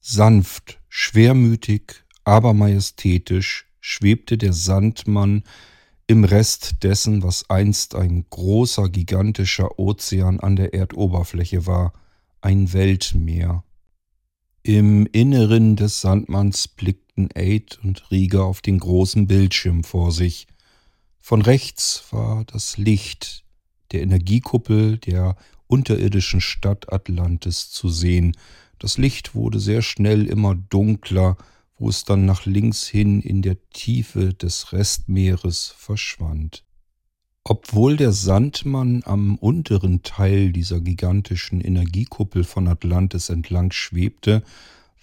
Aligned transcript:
Sanft, 0.00 0.80
schwermütig, 0.88 2.04
aber 2.24 2.54
majestätisch 2.54 3.66
schwebte 3.80 4.38
der 4.38 4.52
Sandmann 4.52 5.44
im 6.06 6.24
Rest 6.24 6.82
dessen, 6.82 7.22
was 7.22 7.48
einst 7.48 7.94
ein 7.94 8.26
großer, 8.28 8.88
gigantischer 8.88 9.78
Ozean 9.78 10.40
an 10.40 10.56
der 10.56 10.74
Erdoberfläche 10.74 11.66
war, 11.66 11.92
ein 12.40 12.72
Weltmeer. 12.72 13.62
Im 14.62 15.06
Inneren 15.06 15.76
des 15.76 16.00
Sandmanns 16.00 16.68
blickten 16.68 17.28
Aid 17.34 17.78
und 17.82 18.10
Rieger 18.10 18.44
auf 18.44 18.60
den 18.60 18.78
großen 18.78 19.26
Bildschirm 19.26 19.84
vor 19.84 20.12
sich. 20.12 20.46
Von 21.18 21.42
rechts 21.42 22.04
war 22.10 22.44
das 22.44 22.76
Licht 22.76 23.44
der 23.92 24.02
Energiekuppel 24.02 24.98
der 24.98 25.36
unterirdischen 25.66 26.40
Stadt 26.40 26.92
Atlantis 26.92 27.70
zu 27.70 27.88
sehen. 27.88 28.36
Das 28.80 28.96
Licht 28.96 29.34
wurde 29.34 29.60
sehr 29.60 29.82
schnell 29.82 30.26
immer 30.26 30.54
dunkler, 30.54 31.36
wo 31.78 31.90
es 31.90 32.04
dann 32.04 32.24
nach 32.24 32.46
links 32.46 32.86
hin 32.88 33.20
in 33.20 33.42
der 33.42 33.58
Tiefe 33.70 34.32
des 34.32 34.72
Restmeeres 34.72 35.74
verschwand. 35.76 36.64
Obwohl 37.44 37.96
der 37.96 38.12
Sandmann 38.12 39.02
am 39.04 39.36
unteren 39.36 40.02
Teil 40.02 40.52
dieser 40.52 40.80
gigantischen 40.80 41.60
Energiekuppel 41.60 42.42
von 42.42 42.68
Atlantis 42.68 43.28
entlang 43.28 43.70
schwebte, 43.70 44.42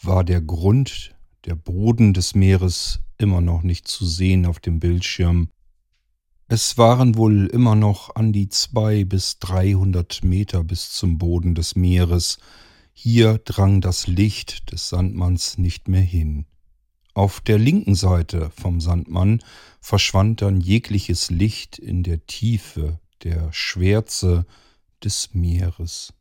war 0.01 0.23
der 0.23 0.41
Grund, 0.41 1.15
der 1.45 1.55
Boden 1.55 2.13
des 2.13 2.33
Meeres 2.33 3.01
immer 3.19 3.41
noch 3.41 3.61
nicht 3.61 3.87
zu 3.87 4.05
sehen 4.05 4.47
auf 4.47 4.59
dem 4.59 4.79
Bildschirm. 4.79 5.49
Es 6.47 6.79
waren 6.79 7.15
wohl 7.15 7.45
immer 7.47 7.75
noch 7.75 8.15
an 8.15 8.33
die 8.33 8.49
zwei 8.49 9.03
bis 9.03 9.37
dreihundert 9.37 10.23
Meter 10.23 10.63
bis 10.63 10.91
zum 10.91 11.17
Boden 11.19 11.53
des 11.53 11.75
Meeres. 11.75 12.39
Hier 12.99 13.37
drang 13.37 13.79
das 13.79 14.07
Licht 14.07 14.71
des 14.71 14.89
Sandmanns 14.89 15.59
nicht 15.59 15.87
mehr 15.87 16.01
hin. 16.01 16.47
Auf 17.13 17.41
der 17.41 17.59
linken 17.59 17.93
Seite 17.93 18.49
vom 18.59 18.81
Sandmann 18.81 19.43
verschwand 19.79 20.41
dann 20.41 20.61
jegliches 20.61 21.29
Licht 21.29 21.77
in 21.77 22.01
der 22.01 22.25
Tiefe, 22.25 22.99
der 23.21 23.53
Schwärze 23.53 24.47
des 25.03 25.29
Meeres. 25.33 26.11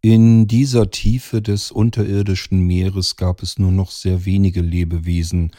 In 0.00 0.48
dieser 0.48 0.90
Tiefe 0.90 1.42
des 1.42 1.70
unterirdischen 1.70 2.60
Meeres 2.60 3.16
gab 3.16 3.42
es 3.42 3.58
nur 3.58 3.70
noch 3.70 3.90
sehr 3.90 4.24
wenige 4.24 4.62
Lebewesen. 4.62 5.50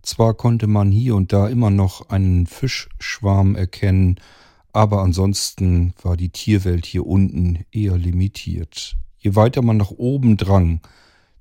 Zwar 0.00 0.32
konnte 0.32 0.66
man 0.66 0.90
hier 0.90 1.14
und 1.14 1.34
da 1.34 1.46
immer 1.46 1.68
noch 1.68 2.08
einen 2.08 2.46
Fischschwarm 2.46 3.54
erkennen, 3.54 4.18
aber 4.72 5.02
ansonsten 5.02 5.92
war 6.00 6.16
die 6.16 6.30
Tierwelt 6.30 6.86
hier 6.86 7.06
unten 7.06 7.66
eher 7.70 7.98
limitiert. 7.98 8.96
Je 9.20 9.36
weiter 9.36 9.62
man 9.62 9.76
nach 9.76 9.90
oben 9.90 10.36
drang, 10.36 10.80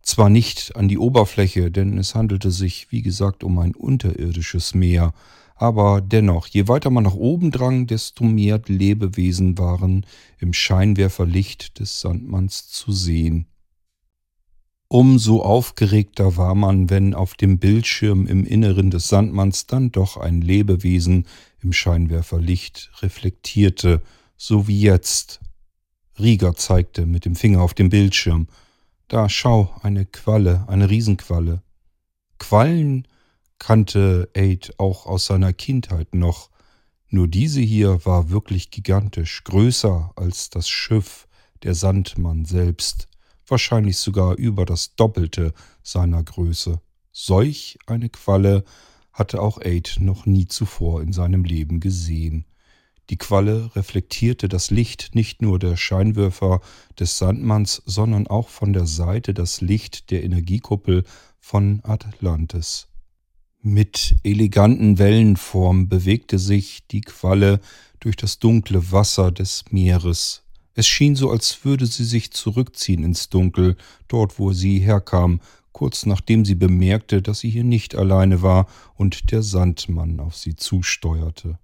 zwar 0.01 0.29
nicht 0.29 0.75
an 0.75 0.87
die 0.89 0.97
Oberfläche, 0.97 1.71
denn 1.71 1.97
es 1.97 2.13
handelte 2.13 2.51
sich, 2.51 2.91
wie 2.91 3.01
gesagt, 3.01 3.43
um 3.43 3.57
ein 3.57 3.73
unterirdisches 3.73 4.75
Meer, 4.75 5.13
aber 5.55 6.01
dennoch, 6.01 6.47
je 6.47 6.67
weiter 6.67 6.89
man 6.89 7.05
nach 7.05 7.15
oben 7.15 7.51
drang, 7.51 7.87
desto 7.87 8.23
mehr 8.23 8.61
Lebewesen 8.65 9.57
waren 9.57 10.05
im 10.39 10.53
Scheinwerferlicht 10.53 11.79
des 11.79 12.01
Sandmanns 12.01 12.69
zu 12.69 12.91
sehen. 12.91 13.47
Umso 14.87 15.41
aufgeregter 15.41 16.35
war 16.35 16.55
man, 16.55 16.89
wenn 16.89 17.13
auf 17.13 17.35
dem 17.35 17.59
Bildschirm 17.59 18.25
im 18.25 18.45
Inneren 18.45 18.89
des 18.89 19.07
Sandmanns 19.07 19.67
dann 19.67 19.91
doch 19.91 20.17
ein 20.17 20.41
Lebewesen 20.41 21.27
im 21.61 21.73
Scheinwerferlicht 21.73 22.91
reflektierte, 23.01 24.01
so 24.35 24.67
wie 24.67 24.81
jetzt. 24.81 25.41
Rieger 26.19 26.55
zeigte 26.55 27.05
mit 27.05 27.25
dem 27.25 27.35
Finger 27.35 27.61
auf 27.61 27.73
dem 27.73 27.89
Bildschirm. 27.89 28.47
Da 29.07 29.29
schau, 29.29 29.73
eine 29.81 30.05
Qualle, 30.05 30.65
eine 30.67 30.89
Riesenqualle. 30.89 31.61
Quallen 32.37 33.07
kannte 33.57 34.29
Aid 34.33 34.73
auch 34.77 35.05
aus 35.05 35.25
seiner 35.25 35.53
Kindheit 35.53 36.15
noch, 36.15 36.49
nur 37.09 37.27
diese 37.27 37.59
hier 37.59 38.05
war 38.05 38.29
wirklich 38.29 38.69
gigantisch, 38.69 39.43
größer 39.43 40.11
als 40.15 40.49
das 40.49 40.69
Schiff 40.69 41.27
der 41.63 41.73
Sandmann 41.73 42.45
selbst, 42.45 43.07
wahrscheinlich 43.47 43.97
sogar 43.97 44.35
über 44.35 44.65
das 44.65 44.95
Doppelte 44.95 45.53
seiner 45.81 46.23
Größe. 46.23 46.79
Solch 47.11 47.79
eine 47.87 48.09
Qualle 48.09 48.63
hatte 49.11 49.41
auch 49.41 49.59
Aid 49.59 49.97
noch 49.99 50.25
nie 50.25 50.47
zuvor 50.47 51.01
in 51.01 51.11
seinem 51.11 51.43
Leben 51.43 51.79
gesehen. 51.79 52.45
Die 53.09 53.17
Qualle 53.17 53.71
reflektierte 53.75 54.47
das 54.47 54.69
Licht 54.69 55.15
nicht 55.15 55.41
nur 55.41 55.57
der 55.57 55.77
Scheinwerfer 55.77 56.61
des 56.99 57.17
Sandmanns, 57.17 57.81
sondern 57.85 58.27
auch 58.27 58.49
von 58.49 58.71
der 58.71 58.85
Seite 58.85 59.33
das 59.33 59.61
Licht 59.61 60.11
der 60.11 60.23
Energiekuppel 60.23 61.03
von 61.39 61.81
Atlantis. 61.83 62.87
Mit 63.61 64.15
eleganten 64.23 64.99
Wellenformen 64.99 65.89
bewegte 65.89 66.37
sich 66.37 66.85
die 66.87 67.01
Qualle 67.01 67.59
durch 67.99 68.15
das 68.15 68.37
dunkle 68.37 68.91
Wasser 68.91 69.31
des 69.31 69.65
Meeres. 69.71 70.43
Es 70.75 70.87
schien 70.87 71.15
so, 71.15 71.31
als 71.31 71.65
würde 71.65 71.87
sie 71.87 72.05
sich 72.05 72.31
zurückziehen 72.31 73.03
ins 73.03 73.29
Dunkel, 73.29 73.75
dort 74.07 74.37
wo 74.37 74.53
sie 74.53 74.79
herkam, 74.79 75.41
kurz 75.71 76.05
nachdem 76.05 76.45
sie 76.45 76.55
bemerkte, 76.55 77.21
dass 77.23 77.39
sie 77.39 77.49
hier 77.49 77.63
nicht 77.63 77.95
alleine 77.95 78.43
war 78.43 78.67
und 78.95 79.31
der 79.31 79.41
Sandmann 79.41 80.19
auf 80.19 80.37
sie 80.37 80.55
zusteuerte. 80.55 81.57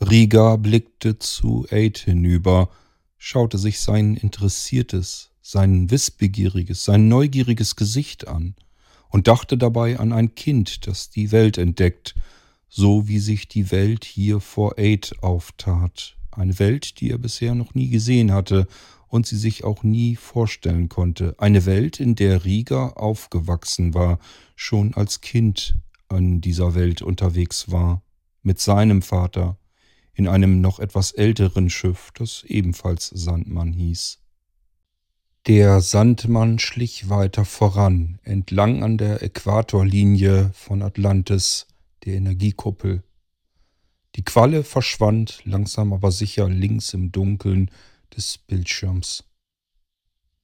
Riga 0.00 0.56
blickte 0.56 1.18
zu 1.18 1.66
Aid 1.70 1.96
hinüber, 1.96 2.68
schaute 3.16 3.56
sich 3.56 3.80
sein 3.80 4.14
interessiertes, 4.14 5.30
sein 5.40 5.90
wissbegieriges, 5.90 6.84
sein 6.84 7.08
neugieriges 7.08 7.76
Gesicht 7.76 8.28
an 8.28 8.54
und 9.08 9.26
dachte 9.26 9.56
dabei 9.56 9.98
an 9.98 10.12
ein 10.12 10.34
Kind, 10.34 10.86
das 10.86 11.08
die 11.08 11.32
Welt 11.32 11.56
entdeckt, 11.56 12.14
so 12.68 13.08
wie 13.08 13.20
sich 13.20 13.48
die 13.48 13.70
Welt 13.70 14.04
hier 14.04 14.40
vor 14.40 14.78
Aid 14.78 15.14
auftat, 15.22 16.16
eine 16.30 16.58
Welt, 16.58 17.00
die 17.00 17.10
er 17.10 17.18
bisher 17.18 17.54
noch 17.54 17.74
nie 17.74 17.88
gesehen 17.88 18.32
hatte 18.32 18.66
und 19.08 19.26
sie 19.26 19.38
sich 19.38 19.64
auch 19.64 19.82
nie 19.82 20.14
vorstellen 20.16 20.90
konnte, 20.90 21.34
eine 21.38 21.64
Welt, 21.64 22.00
in 22.00 22.16
der 22.16 22.44
Riga 22.44 22.88
aufgewachsen 22.88 23.94
war, 23.94 24.18
schon 24.56 24.92
als 24.92 25.22
Kind 25.22 25.78
an 26.08 26.42
dieser 26.42 26.74
Welt 26.74 27.00
unterwegs 27.00 27.70
war, 27.70 28.02
mit 28.42 28.60
seinem 28.60 29.00
Vater, 29.00 29.56
in 30.16 30.26
einem 30.26 30.60
noch 30.60 30.80
etwas 30.80 31.12
älteren 31.12 31.68
Schiff, 31.68 32.10
das 32.14 32.42
ebenfalls 32.44 33.08
Sandmann 33.08 33.72
hieß. 33.72 34.18
Der 35.46 35.80
Sandmann 35.80 36.58
schlich 36.58 37.08
weiter 37.08 37.44
voran, 37.44 38.18
entlang 38.24 38.82
an 38.82 38.98
der 38.98 39.22
Äquatorlinie 39.22 40.50
von 40.54 40.82
Atlantis, 40.82 41.66
der 42.04 42.14
Energiekuppel. 42.14 43.04
Die 44.16 44.24
Qualle 44.24 44.64
verschwand 44.64 45.42
langsam 45.44 45.92
aber 45.92 46.10
sicher 46.10 46.48
links 46.48 46.94
im 46.94 47.12
Dunkeln 47.12 47.70
des 48.16 48.38
Bildschirms. 48.38 49.24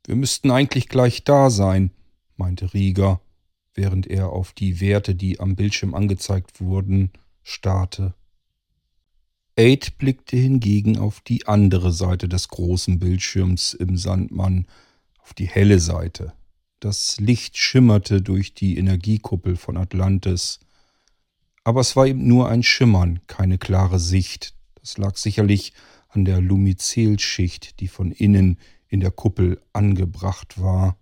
Wir 0.04 0.16
müssten 0.16 0.50
eigentlich 0.50 0.88
gleich 0.88 1.24
da 1.24 1.48
sein, 1.48 1.90
meinte 2.36 2.74
Rieger, 2.74 3.22
während 3.74 4.06
er 4.06 4.28
auf 4.30 4.52
die 4.52 4.80
Werte, 4.80 5.14
die 5.14 5.40
am 5.40 5.56
Bildschirm 5.56 5.94
angezeigt 5.94 6.60
wurden, 6.60 7.10
starrte. 7.42 8.14
Aid 9.56 9.98
blickte 9.98 10.36
hingegen 10.36 10.98
auf 10.98 11.20
die 11.20 11.46
andere 11.46 11.92
Seite 11.92 12.28
des 12.28 12.48
großen 12.48 12.98
Bildschirms 12.98 13.74
im 13.74 13.96
Sandmann, 13.96 14.66
auf 15.22 15.34
die 15.34 15.46
helle 15.46 15.78
Seite. 15.78 16.32
Das 16.80 17.20
Licht 17.20 17.56
schimmerte 17.56 18.22
durch 18.22 18.54
die 18.54 18.78
Energiekuppel 18.78 19.56
von 19.56 19.76
Atlantis. 19.76 20.58
Aber 21.64 21.80
es 21.80 21.94
war 21.96 22.06
eben 22.06 22.26
nur 22.26 22.48
ein 22.48 22.62
Schimmern, 22.62 23.20
keine 23.26 23.58
klare 23.58 24.00
Sicht. 24.00 24.54
Das 24.80 24.98
lag 24.98 25.16
sicherlich 25.16 25.74
an 26.08 26.24
der 26.24 26.40
Lumizelschicht, 26.40 27.78
die 27.80 27.88
von 27.88 28.10
innen 28.10 28.58
in 28.88 29.00
der 29.00 29.10
Kuppel 29.10 29.60
angebracht 29.72 30.60
war. 30.60 30.98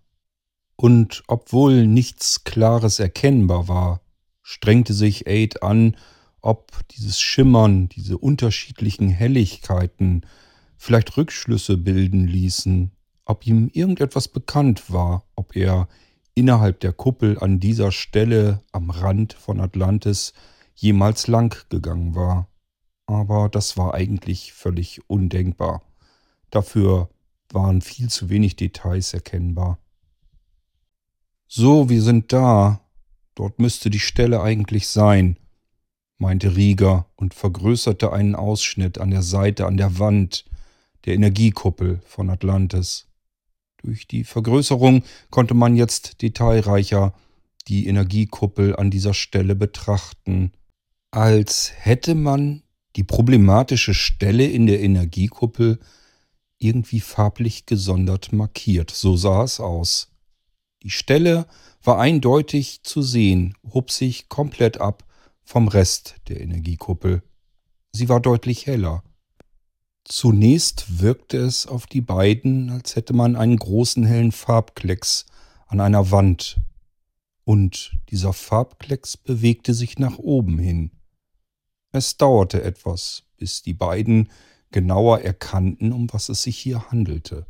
Und 0.76 1.22
obwohl 1.28 1.86
nichts 1.86 2.44
Klares 2.44 2.98
erkennbar 2.98 3.68
war, 3.68 4.00
strengte 4.42 4.92
sich 4.92 5.26
Aid 5.26 5.62
an, 5.62 5.96
ob 6.42 6.86
dieses 6.88 7.20
Schimmern, 7.20 7.88
diese 7.88 8.18
unterschiedlichen 8.18 9.08
Helligkeiten 9.08 10.22
vielleicht 10.76 11.16
Rückschlüsse 11.16 11.76
bilden 11.76 12.26
ließen, 12.26 12.90
ob 13.24 13.46
ihm 13.46 13.70
irgendetwas 13.72 14.28
bekannt 14.28 14.90
war, 14.90 15.24
ob 15.36 15.54
er 15.54 15.88
innerhalb 16.34 16.80
der 16.80 16.92
Kuppel 16.92 17.38
an 17.38 17.60
dieser 17.60 17.92
Stelle 17.92 18.62
am 18.72 18.90
Rand 18.90 19.34
von 19.34 19.60
Atlantis 19.60 20.32
jemals 20.74 21.26
lang 21.26 21.68
gegangen 21.68 22.14
war. 22.14 22.48
Aber 23.06 23.48
das 23.48 23.76
war 23.76 23.94
eigentlich 23.94 24.52
völlig 24.52 25.02
undenkbar. 25.08 25.82
Dafür 26.50 27.10
waren 27.52 27.80
viel 27.82 28.08
zu 28.08 28.30
wenig 28.30 28.56
Details 28.56 29.12
erkennbar. 29.12 29.78
So, 31.46 31.88
wir 31.88 32.00
sind 32.02 32.32
da. 32.32 32.80
Dort 33.34 33.58
müsste 33.58 33.90
die 33.90 34.00
Stelle 34.00 34.40
eigentlich 34.40 34.88
sein, 34.88 35.36
meinte 36.20 36.54
Rieger 36.54 37.06
und 37.16 37.34
vergrößerte 37.34 38.12
einen 38.12 38.34
Ausschnitt 38.34 38.98
an 38.98 39.10
der 39.10 39.22
Seite, 39.22 39.66
an 39.66 39.76
der 39.76 39.98
Wand 39.98 40.44
der 41.06 41.14
Energiekuppel 41.14 42.00
von 42.04 42.28
Atlantis. 42.28 43.06
Durch 43.82 44.06
die 44.06 44.24
Vergrößerung 44.24 45.02
konnte 45.30 45.54
man 45.54 45.74
jetzt 45.74 46.20
detailreicher 46.20 47.14
die 47.68 47.86
Energiekuppel 47.86 48.76
an 48.76 48.90
dieser 48.90 49.14
Stelle 49.14 49.54
betrachten, 49.54 50.52
als 51.10 51.72
hätte 51.74 52.14
man 52.14 52.62
die 52.96 53.04
problematische 53.04 53.94
Stelle 53.94 54.46
in 54.46 54.66
der 54.66 54.80
Energiekuppel 54.80 55.78
irgendwie 56.58 57.00
farblich 57.00 57.64
gesondert 57.64 58.32
markiert. 58.32 58.90
So 58.90 59.16
sah 59.16 59.44
es 59.44 59.60
aus. 59.60 60.10
Die 60.82 60.90
Stelle 60.90 61.46
war 61.82 61.98
eindeutig 61.98 62.82
zu 62.82 63.00
sehen, 63.00 63.54
hob 63.72 63.90
sich 63.90 64.28
komplett 64.28 64.80
ab 64.80 65.04
vom 65.50 65.66
Rest 65.66 66.14
der 66.28 66.40
Energiekuppel. 66.40 67.24
Sie 67.90 68.08
war 68.08 68.20
deutlich 68.20 68.66
heller. 68.66 69.02
Zunächst 70.04 71.00
wirkte 71.00 71.38
es 71.38 71.66
auf 71.66 71.88
die 71.88 72.02
beiden, 72.02 72.70
als 72.70 72.94
hätte 72.94 73.14
man 73.14 73.34
einen 73.34 73.56
großen 73.56 74.04
hellen 74.04 74.30
Farbklecks 74.30 75.26
an 75.66 75.80
einer 75.80 76.12
Wand. 76.12 76.60
Und 77.42 77.98
dieser 78.10 78.32
Farbklecks 78.32 79.16
bewegte 79.16 79.74
sich 79.74 79.98
nach 79.98 80.18
oben 80.18 80.56
hin. 80.60 80.92
Es 81.90 82.16
dauerte 82.16 82.62
etwas, 82.62 83.24
bis 83.36 83.60
die 83.60 83.74
beiden 83.74 84.30
genauer 84.70 85.22
erkannten, 85.22 85.92
um 85.92 86.12
was 86.12 86.28
es 86.28 86.44
sich 86.44 86.58
hier 86.58 86.92
handelte. 86.92 87.44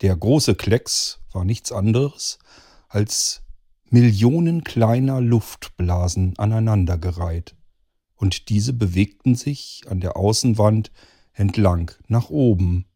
Der 0.00 0.16
große 0.16 0.56
Klecks 0.56 1.20
war 1.30 1.44
nichts 1.44 1.70
anderes 1.70 2.40
als 2.88 3.45
Millionen 3.90 4.64
kleiner 4.64 5.20
Luftblasen 5.20 6.36
aneinandergereiht, 6.38 7.54
und 8.16 8.48
diese 8.48 8.72
bewegten 8.72 9.36
sich 9.36 9.84
an 9.88 10.00
der 10.00 10.16
Außenwand 10.16 10.90
entlang 11.32 11.92
nach 12.08 12.28
oben. 12.28 12.86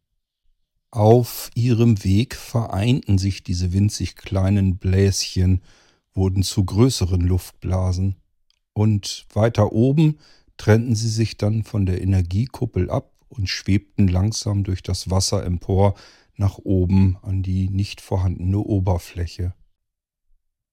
Auf 0.91 1.51
ihrem 1.55 2.03
Weg 2.03 2.35
vereinten 2.35 3.19
sich 3.19 3.45
diese 3.45 3.73
winzig 3.73 4.17
kleinen 4.17 4.79
Bläschen, 4.79 5.63
wurden 6.13 6.43
zu 6.43 6.65
größeren 6.65 7.21
Luftblasen, 7.21 8.17
und 8.73 9.27
weiter 9.33 9.73
oben 9.73 10.19
trennten 10.57 10.97
sie 10.97 11.09
sich 11.09 11.37
dann 11.37 11.63
von 11.63 11.87
der 11.87 12.03
Energiekuppel 12.03 12.91
ab 12.91 13.13
und 13.29 13.49
schwebten 13.49 14.09
langsam 14.09 14.65
durch 14.65 14.83
das 14.83 15.09
Wasser 15.09 15.45
empor 15.45 15.95
nach 16.37 16.59
oben 16.59 17.17
an 17.23 17.45
die 17.45 17.69
nicht 17.69 18.01
vorhandene 18.01 18.59
Oberfläche. 18.59 19.55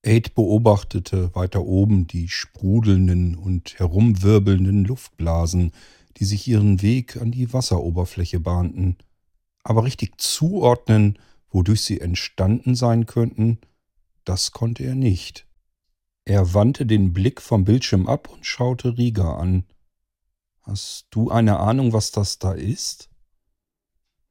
Aid 0.04 0.36
beobachtete 0.36 1.34
weiter 1.36 1.64
oben 1.66 2.08
die 2.08 2.30
sprudelnden 2.30 3.36
und 3.36 3.78
herumwirbelnden 3.80 4.86
Luftblasen, 4.86 5.72
die 6.18 6.26
sich 6.26 6.48
ihren 6.48 6.82
Weg 6.82 7.18
an 7.18 7.32
die 7.32 7.52
Wasseroberfläche 7.54 8.40
bahnten. 8.40 8.98
Aber 9.64 9.84
richtig 9.84 10.20
zuordnen, 10.20 11.20
wodurch 11.50 11.82
sie 11.82 12.00
entstanden 12.00 12.76
sein 12.76 13.06
könnten, 13.06 13.60
das 14.24 14.52
konnte 14.52 14.84
er 14.84 14.96
nicht. 14.96 15.48
Er 16.26 16.54
wandte 16.54 16.86
den 16.86 17.14
Blick 17.14 17.42
vom 17.42 17.64
Bildschirm 17.64 18.08
ab 18.08 18.30
und 18.30 18.46
schaute 18.46 18.98
Rieger 18.98 19.38
an. 19.38 19.64
Hast 20.62 21.08
du 21.12 21.32
eine 21.32 21.60
Ahnung, 21.60 21.94
was 21.94 22.12
das 22.12 22.40
da 22.40 22.52
ist? 22.52 23.10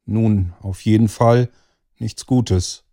Nun, 0.04 0.52
auf 0.60 0.82
jeden 0.82 1.08
Fall 1.08 1.50
nichts 1.98 2.26
Gutes. 2.26 2.85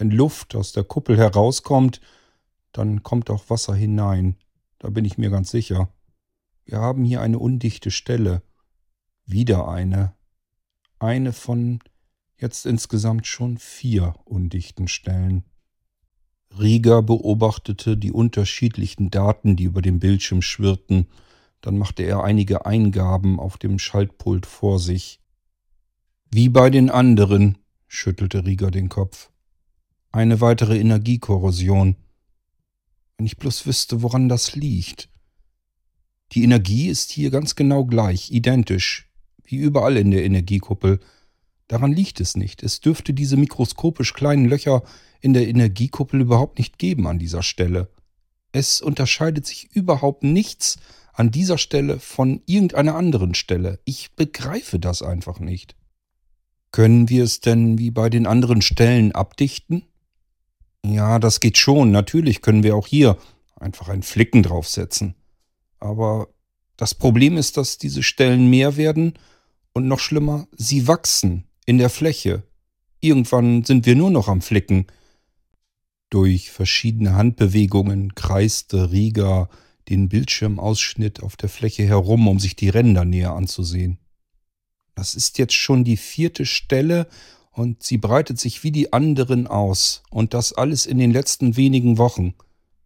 Wenn 0.00 0.10
Luft 0.10 0.54
aus 0.54 0.72
der 0.72 0.82
Kuppel 0.82 1.18
herauskommt, 1.18 2.00
dann 2.72 3.02
kommt 3.02 3.28
auch 3.28 3.50
Wasser 3.50 3.74
hinein. 3.74 4.38
Da 4.78 4.88
bin 4.88 5.04
ich 5.04 5.18
mir 5.18 5.28
ganz 5.28 5.50
sicher. 5.50 5.92
Wir 6.64 6.78
haben 6.78 7.04
hier 7.04 7.20
eine 7.20 7.38
undichte 7.38 7.90
Stelle. 7.90 8.40
Wieder 9.26 9.68
eine. 9.68 10.14
Eine 10.98 11.34
von 11.34 11.80
jetzt 12.38 12.64
insgesamt 12.64 13.26
schon 13.26 13.58
vier 13.58 14.14
undichten 14.24 14.88
Stellen. 14.88 15.44
Rieger 16.58 17.02
beobachtete 17.02 17.98
die 17.98 18.12
unterschiedlichen 18.12 19.10
Daten, 19.10 19.54
die 19.54 19.64
über 19.64 19.82
dem 19.82 20.00
Bildschirm 20.00 20.40
schwirrten, 20.40 21.08
dann 21.60 21.76
machte 21.76 22.04
er 22.04 22.24
einige 22.24 22.64
Eingaben 22.64 23.38
auf 23.38 23.58
dem 23.58 23.78
Schaltpult 23.78 24.46
vor 24.46 24.78
sich. 24.78 25.20
Wie 26.30 26.48
bei 26.48 26.70
den 26.70 26.88
anderen, 26.88 27.58
schüttelte 27.86 28.46
Rieger 28.46 28.70
den 28.70 28.88
Kopf. 28.88 29.30
Eine 30.12 30.40
weitere 30.40 30.76
Energiekorrosion. 30.76 31.94
Wenn 33.16 33.26
ich 33.26 33.36
bloß 33.36 33.66
wüsste, 33.66 34.02
woran 34.02 34.28
das 34.28 34.56
liegt. 34.56 35.08
Die 36.32 36.42
Energie 36.42 36.88
ist 36.88 37.12
hier 37.12 37.30
ganz 37.30 37.54
genau 37.54 37.84
gleich, 37.84 38.32
identisch, 38.32 39.08
wie 39.44 39.56
überall 39.56 39.96
in 39.96 40.10
der 40.10 40.24
Energiekuppel. 40.24 40.98
Daran 41.68 41.92
liegt 41.92 42.20
es 42.20 42.36
nicht. 42.36 42.64
Es 42.64 42.80
dürfte 42.80 43.14
diese 43.14 43.36
mikroskopisch 43.36 44.12
kleinen 44.12 44.46
Löcher 44.46 44.82
in 45.20 45.32
der 45.32 45.46
Energiekuppel 45.46 46.20
überhaupt 46.20 46.58
nicht 46.58 46.78
geben 46.78 47.06
an 47.06 47.20
dieser 47.20 47.44
Stelle. 47.44 47.88
Es 48.50 48.80
unterscheidet 48.80 49.46
sich 49.46 49.70
überhaupt 49.76 50.24
nichts 50.24 50.78
an 51.12 51.30
dieser 51.30 51.58
Stelle 51.58 52.00
von 52.00 52.42
irgendeiner 52.46 52.96
anderen 52.96 53.34
Stelle. 53.34 53.78
Ich 53.84 54.10
begreife 54.16 54.80
das 54.80 55.02
einfach 55.02 55.38
nicht. 55.38 55.76
Können 56.72 57.08
wir 57.08 57.22
es 57.22 57.40
denn 57.40 57.78
wie 57.78 57.92
bei 57.92 58.10
den 58.10 58.26
anderen 58.26 58.60
Stellen 58.60 59.12
abdichten? 59.12 59.84
Ja, 60.84 61.18
das 61.18 61.40
geht 61.40 61.58
schon. 61.58 61.90
Natürlich 61.90 62.42
können 62.42 62.62
wir 62.62 62.76
auch 62.76 62.86
hier 62.86 63.18
einfach 63.56 63.88
einen 63.88 64.02
Flicken 64.02 64.42
draufsetzen. 64.42 65.14
Aber 65.78 66.28
das 66.76 66.94
Problem 66.94 67.36
ist, 67.36 67.56
dass 67.56 67.78
diese 67.78 68.02
Stellen 68.02 68.48
mehr 68.48 68.76
werden 68.76 69.14
und 69.72 69.86
noch 69.86 69.98
schlimmer, 69.98 70.48
sie 70.56 70.88
wachsen 70.88 71.44
in 71.66 71.78
der 71.78 71.90
Fläche. 71.90 72.42
Irgendwann 73.00 73.64
sind 73.64 73.86
wir 73.86 73.96
nur 73.96 74.10
noch 74.10 74.28
am 74.28 74.40
Flicken. 74.40 74.86
Durch 76.10 76.50
verschiedene 76.50 77.14
Handbewegungen 77.14 78.14
kreiste 78.14 78.90
Rieger 78.90 79.48
den 79.88 80.08
Bildschirmausschnitt 80.08 81.22
auf 81.22 81.36
der 81.36 81.48
Fläche 81.48 81.84
herum, 81.84 82.28
um 82.28 82.38
sich 82.38 82.56
die 82.56 82.68
Ränder 82.68 83.04
näher 83.04 83.32
anzusehen. 83.32 83.98
Das 84.94 85.14
ist 85.14 85.38
jetzt 85.38 85.54
schon 85.54 85.84
die 85.84 85.96
vierte 85.96 86.46
Stelle 86.46 87.08
und 87.50 87.82
sie 87.82 87.98
breitet 87.98 88.38
sich 88.38 88.62
wie 88.62 88.70
die 88.70 88.92
anderen 88.92 89.46
aus 89.46 90.02
und 90.10 90.34
das 90.34 90.52
alles 90.52 90.86
in 90.86 90.98
den 90.98 91.10
letzten 91.10 91.56
wenigen 91.56 91.98
Wochen. 91.98 92.34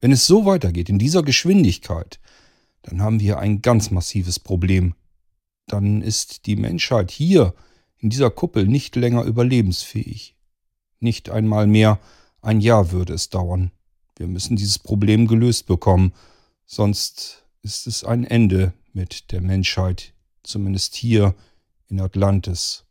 Wenn 0.01 0.13
es 0.13 0.27
so 0.27 0.47
weitergeht, 0.47 0.89
in 0.89 0.99
dieser 0.99 1.23
Geschwindigkeit, 1.23 2.21
dann 2.83 3.03
haben 3.03 3.21
wir 3.21 3.39
ein 3.39 3.63
ganz 3.63 3.91
massives 3.91 4.39
Problem. 4.39 4.95
Dann 5.67 6.03
ist 6.03 6.47
die 6.47 6.57
Menschheit 6.57 7.11
hier 7.11 7.55
in 7.99 8.11
dieser 8.11 8.31
Kuppel 8.31 8.67
nicht 8.67 8.97
länger 8.97 9.25
überlebensfähig. 9.25 10.37
Nicht 11.01 11.31
einmal 11.31 11.67
mehr 11.67 11.99
ein 12.43 12.61
Jahr 12.61 12.93
würde 12.93 13.15
es 13.15 13.31
dauern. 13.31 13.71
Wir 14.17 14.27
müssen 14.27 14.57
dieses 14.57 14.79
Problem 14.79 15.27
gelöst 15.27 15.67
bekommen, 15.67 16.13
Sonst 16.67 17.45
ist 17.63 17.87
es 17.87 18.05
ein 18.05 18.25
Ende 18.25 18.73
mit 18.93 19.33
der 19.33 19.41
Menschheit, 19.41 20.15
zumindest 20.43 20.95
hier 20.95 21.35
in 21.89 22.01
Atlantis. 22.01 22.85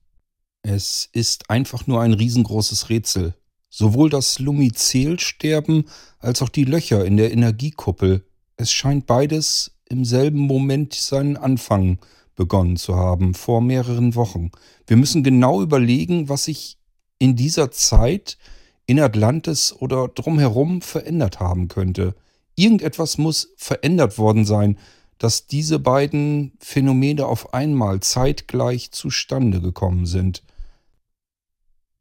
Es 0.66 1.10
ist 1.12 1.50
einfach 1.50 1.88
nur 1.88 2.02
ein 2.02 2.14
riesengroßes 2.14 2.90
Rätsel. 2.90 3.36
Sowohl 3.70 4.10
das 4.10 4.40
Lumizelsterben 4.40 5.90
als 6.20 6.42
auch 6.42 6.50
die 6.50 6.64
Löcher 6.64 7.04
in 7.04 7.18
der 7.18 7.34
Energiekuppel. 7.34 8.26
Es 8.56 8.72
scheint 8.72 9.06
beides 9.06 9.72
im 9.90 10.06
selben 10.06 10.40
Moment 10.40 10.94
seinen 10.94 11.36
Anfang 11.36 12.00
begonnen 12.36 12.78
zu 12.78 12.96
haben, 12.96 13.34
vor 13.34 13.62
mehreren 13.62 14.16
Wochen. 14.16 14.52
Wir 14.88 14.96
müssen 14.96 15.22
genau 15.22 15.62
überlegen, 15.62 16.30
was 16.30 16.46
sich 16.46 16.78
in 17.20 17.36
dieser 17.36 17.72
Zeit 17.72 18.38
in 18.86 19.00
Atlantis 19.00 19.74
oder 19.74 20.08
drumherum 20.08 20.82
verändert 20.82 21.42
haben 21.42 21.68
könnte. 21.68 22.16
Irgendetwas 22.56 23.18
muss 23.18 23.54
verändert 23.58 24.18
worden 24.18 24.46
sein, 24.46 24.78
dass 25.18 25.48
diese 25.48 25.80
beiden 25.80 26.54
Phänomene 26.60 27.26
auf 27.26 27.54
einmal 27.54 28.00
zeitgleich 28.00 28.92
zustande 28.92 29.62
gekommen 29.62 30.06
sind. 30.06 30.44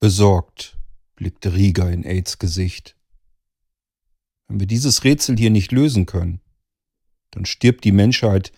Besorgt 0.02 0.76
blickte 1.14 1.54
Rieger 1.54 1.88
in 1.88 2.04
Aids 2.04 2.40
Gesicht. 2.40 2.96
Wenn 4.48 4.58
wir 4.58 4.66
dieses 4.66 5.04
Rätsel 5.04 5.36
hier 5.36 5.50
nicht 5.50 5.70
lösen 5.70 6.06
können, 6.06 6.40
dann 7.30 7.44
stirbt 7.44 7.84
die 7.84 7.92
Menschheit 7.92 8.50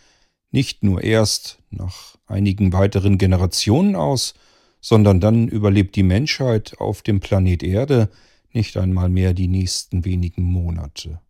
nicht 0.53 0.83
nur 0.83 1.05
erst 1.05 1.59
nach 1.69 2.17
einigen 2.25 2.73
weiteren 2.73 3.19
Generationen 3.19 3.95
aus, 3.95 4.33
sondern 4.81 5.21
dann 5.21 5.47
überlebt 5.47 5.97
die 5.97 6.03
Menschheit 6.03 6.79
auf 6.79 7.03
dem 7.03 7.21
Planet 7.21 7.63
Erde 7.63 8.09
nicht 8.55 8.79
einmal 8.79 9.11
mehr 9.11 9.35
die 9.35 9.49
nächsten 9.49 10.07
wenigen 10.07 10.45
Monate. 10.45 11.21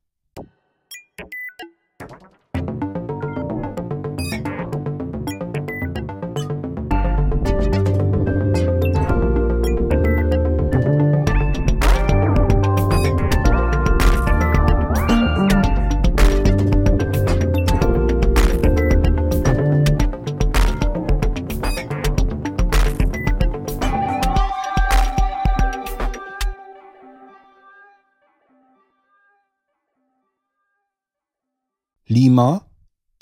Lima, 32.06 32.66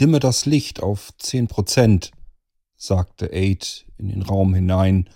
dimme 0.01 0.19
das 0.19 0.45
Licht 0.45 0.83
auf 0.83 1.13
zehn 1.17 1.47
Prozent, 1.47 2.11
sagte 2.77 3.33
Aid 3.33 3.87
in 3.97 4.09
den 4.09 4.23
Raum 4.23 4.55
hinein, 4.55 5.09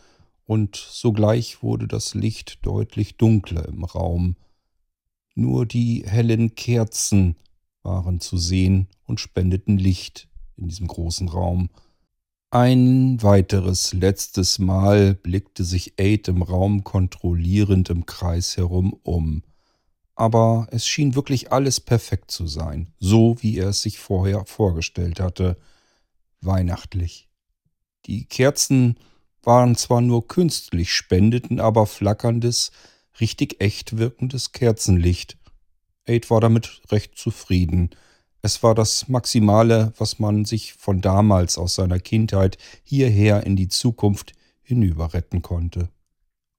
und 0.44 0.76
sogleich 0.76 1.64
wurde 1.64 1.88
das 1.88 2.14
Licht 2.14 2.64
deutlich 2.64 3.16
dunkler 3.16 3.66
im 3.66 3.82
Raum. 3.82 4.36
Nur 5.34 5.66
die 5.66 6.04
hellen 6.06 6.54
Kerzen 6.54 7.34
waren 7.82 8.20
zu 8.20 8.38
sehen 8.38 8.86
und 9.04 9.18
spendeten 9.18 9.78
Licht 9.78 10.28
in 10.56 10.68
diesem 10.68 10.86
großen 10.86 11.28
Raum. 11.28 11.68
Ein 12.50 13.20
weiteres 13.20 13.92
letztes 13.92 14.60
Mal 14.60 15.14
blickte 15.14 15.64
sich 15.64 15.94
Aid 15.98 16.28
im 16.28 16.42
Raum 16.42 16.84
kontrollierend 16.84 17.90
im 17.90 18.06
Kreis 18.06 18.56
herum 18.56 18.96
um. 19.02 19.42
Aber 20.16 20.66
es 20.70 20.86
schien 20.86 21.14
wirklich 21.14 21.52
alles 21.52 21.78
perfekt 21.78 22.30
zu 22.30 22.46
sein, 22.46 22.92
so 22.98 23.36
wie 23.40 23.58
er 23.58 23.68
es 23.68 23.82
sich 23.82 23.98
vorher 23.98 24.44
vorgestellt 24.46 25.20
hatte. 25.20 25.58
Weihnachtlich. 26.40 27.28
Die 28.06 28.24
Kerzen 28.24 28.98
waren 29.42 29.76
zwar 29.76 30.00
nur 30.00 30.26
künstlich, 30.26 30.92
spendeten 30.92 31.60
aber 31.60 31.86
flackerndes, 31.86 32.72
richtig 33.20 33.60
echt 33.60 33.98
wirkendes 33.98 34.52
Kerzenlicht. 34.52 35.36
Aid 36.06 36.30
war 36.30 36.40
damit 36.40 36.82
recht 36.90 37.18
zufrieden. 37.18 37.90
Es 38.42 38.62
war 38.62 38.74
das 38.74 39.08
Maximale, 39.08 39.92
was 39.98 40.18
man 40.18 40.44
sich 40.44 40.74
von 40.74 41.00
damals 41.00 41.58
aus 41.58 41.74
seiner 41.74 41.98
Kindheit 41.98 42.58
hierher 42.84 43.44
in 43.44 43.56
die 43.56 43.68
Zukunft 43.68 44.32
hinüber 44.62 45.14
retten 45.14 45.42
konnte. 45.42 45.90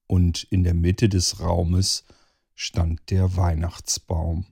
Und 0.05 0.43
in 0.49 0.63
der 0.63 0.73
Mitte 0.73 1.09
des 1.09 1.39
Raumes 1.39 2.03
stand 2.59 3.11
der 3.11 3.37
Weihnachtsbaum. 3.37 4.45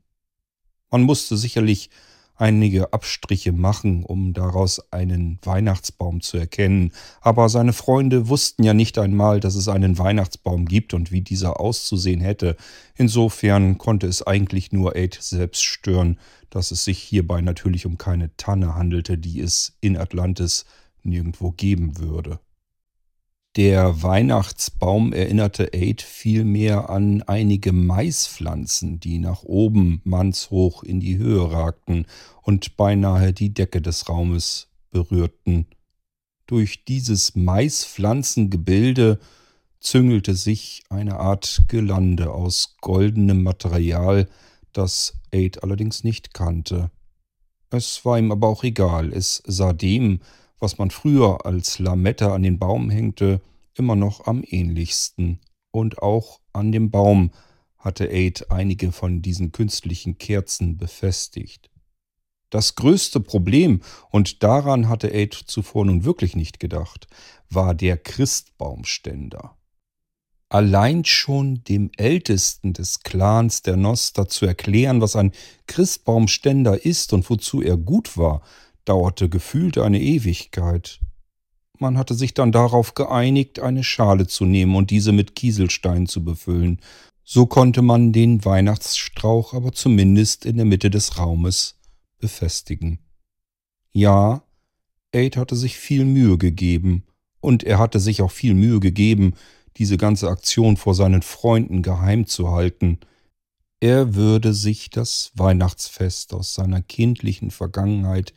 Man 0.92 1.02
musste 1.02 1.36
sicherlich 1.38 1.90
einige 2.36 2.94
Abstriche 2.94 3.52
machen, 3.52 4.04
um 4.04 4.34
daraus 4.34 4.92
einen 4.94 5.40
Weihnachtsbaum 5.42 6.22
zu 6.22 6.38
erkennen, 6.38 6.92
aber 7.22 7.50
seine 7.50 7.74
Freunde 7.74 8.30
wussten 8.30 8.64
ja 8.64 8.76
nicht 8.76 9.00
einmal, 9.00 9.40
dass 9.40 9.56
es 9.56 9.68
einen 9.68 9.98
Weihnachtsbaum 9.98 10.68
gibt 10.68 10.94
und 10.94 11.12
wie 11.12 11.22
dieser 11.22 11.60
auszusehen 11.60 12.22
hätte. 12.22 12.58
Insofern 12.94 13.80
konnte 13.80 14.06
es 14.06 14.22
eigentlich 14.22 14.72
nur 14.72 14.96
Aid 14.96 15.18
selbst 15.20 15.64
stören, 15.64 16.20
dass 16.52 16.70
es 16.70 16.84
sich 16.84 17.00
hierbei 17.00 17.42
natürlich 17.42 17.88
um 17.88 17.98
keine 17.98 18.38
Tanne 18.38 18.76
handelte, 18.76 19.18
die 19.18 19.40
es 19.40 19.78
in 19.82 19.98
Atlantis 19.98 20.66
nirgendwo 21.02 21.52
geben 21.52 21.98
würde. 21.98 22.40
Der 23.56 24.04
Weihnachtsbaum 24.04 25.14
erinnerte 25.14 25.74
Aid 25.74 26.02
vielmehr 26.02 26.90
an 26.90 27.22
einige 27.22 27.72
Maispflanzen, 27.72 29.00
die 29.00 29.18
nach 29.18 29.44
oben 29.44 30.02
mannshoch 30.04 30.84
in 30.84 31.00
die 31.00 31.18
Höhe 31.18 31.50
ragten 31.50 32.06
und 32.42 32.76
beinahe 32.76 33.32
die 33.32 33.54
Decke 33.54 33.82
des 33.82 34.10
Raumes 34.10 34.68
berührten. 34.92 35.68
Durch 36.48 36.84
dieses 36.84 37.38
Maispflanzengebilde 37.38 39.20
züngelte 39.80 40.36
sich 40.36 40.84
eine 40.90 41.18
Art 41.18 41.64
Gelande 41.70 42.32
aus 42.32 42.76
goldenem 42.82 43.42
Material, 43.42 44.28
das 44.74 45.22
Aid 45.32 45.64
allerdings 45.64 46.04
nicht 46.04 46.34
kannte. 46.34 46.92
Es 47.70 48.04
war 48.04 48.20
ihm 48.20 48.34
aber 48.34 48.50
auch 48.50 48.66
egal, 48.66 49.14
es 49.14 49.42
sah 49.46 49.72
dem, 49.72 50.20
was 50.60 50.78
man 50.78 50.92
früher 50.92 51.46
als 51.46 51.80
Lametta 51.80 52.34
an 52.34 52.44
den 52.44 52.60
Baum 52.60 52.90
hängte, 52.90 53.42
immer 53.76 53.96
noch 53.96 54.26
am 54.28 54.44
ähnlichsten. 54.46 55.40
Und 55.72 56.02
auch 56.02 56.40
an 56.54 56.72
dem 56.72 56.92
Baum 56.92 57.32
hatte 57.78 58.10
Aid 58.10 58.50
einige 58.50 58.92
von 58.92 59.22
diesen 59.22 59.52
künstlichen 59.52 60.18
Kerzen 60.18 60.78
befestigt. 60.78 61.70
Das 62.50 62.76
größte 62.76 63.20
Problem, 63.20 63.82
und 64.12 64.44
daran 64.44 64.88
hatte 64.88 65.14
Aid 65.14 65.34
zuvor 65.34 65.86
nun 65.86 66.06
wirklich 66.06 66.36
nicht 66.36 66.60
gedacht, 66.60 67.08
war 67.50 67.76
der 67.76 67.98
Christbaumständer. 67.98 69.58
Allein 70.48 71.04
schon 71.04 71.64
dem 71.64 71.92
Ältesten 71.98 72.74
des 72.74 73.02
Clans 73.02 73.62
der 73.62 73.78
Noster 73.78 74.28
zu 74.28 74.46
erklären, 74.46 75.02
was 75.02 75.16
ein 75.16 75.32
Christbaumständer 75.68 76.86
ist 76.86 77.14
und 77.14 77.30
wozu 77.30 77.62
er 77.62 77.78
gut 77.78 78.16
war, 78.16 78.42
dauerte 78.86 79.30
gefühlt 79.30 79.78
eine 79.78 80.02
Ewigkeit. 80.02 81.00
Man 81.78 81.98
hatte 81.98 82.14
sich 82.14 82.34
dann 82.34 82.52
darauf 82.52 82.94
geeinigt, 82.94 83.60
eine 83.60 83.84
Schale 83.84 84.28
zu 84.28 84.46
nehmen 84.46 84.76
und 84.76 84.92
diese 84.92 85.12
mit 85.12 85.36
Kieselstein 85.36 86.08
zu 86.08 86.24
befüllen. 86.24 86.80
So 87.24 87.48
konnte 87.48 87.82
man 87.82 88.14
den 88.14 88.46
Weihnachtsstrauch 88.46 89.54
aber 89.54 89.74
zumindest 89.74 90.46
in 90.46 90.58
der 90.58 90.66
Mitte 90.66 90.90
des 90.90 91.18
Raumes 91.18 91.80
befestigen. 92.20 93.00
Ja, 93.92 94.44
Aid 95.12 95.38
hatte 95.38 95.56
sich 95.56 95.78
viel 95.78 96.06
Mühe 96.06 96.38
gegeben, 96.38 97.04
und 97.46 97.64
er 97.64 97.78
hatte 97.78 98.00
sich 98.00 98.22
auch 98.22 98.32
viel 98.32 98.56
Mühe 98.56 98.80
gegeben, 98.80 99.36
diese 99.78 99.98
ganze 99.98 100.30
Aktion 100.30 100.78
vor 100.78 100.96
seinen 100.96 101.22
Freunden 101.22 101.84
geheim 101.84 102.26
zu 102.26 102.52
halten. 102.52 103.00
Er 103.80 104.16
würde 104.16 104.54
sich 104.54 104.90
das 104.90 105.32
Weihnachtsfest 105.36 106.34
aus 106.34 106.56
seiner 106.56 106.82
kindlichen 106.82 107.52
Vergangenheit 107.52 108.34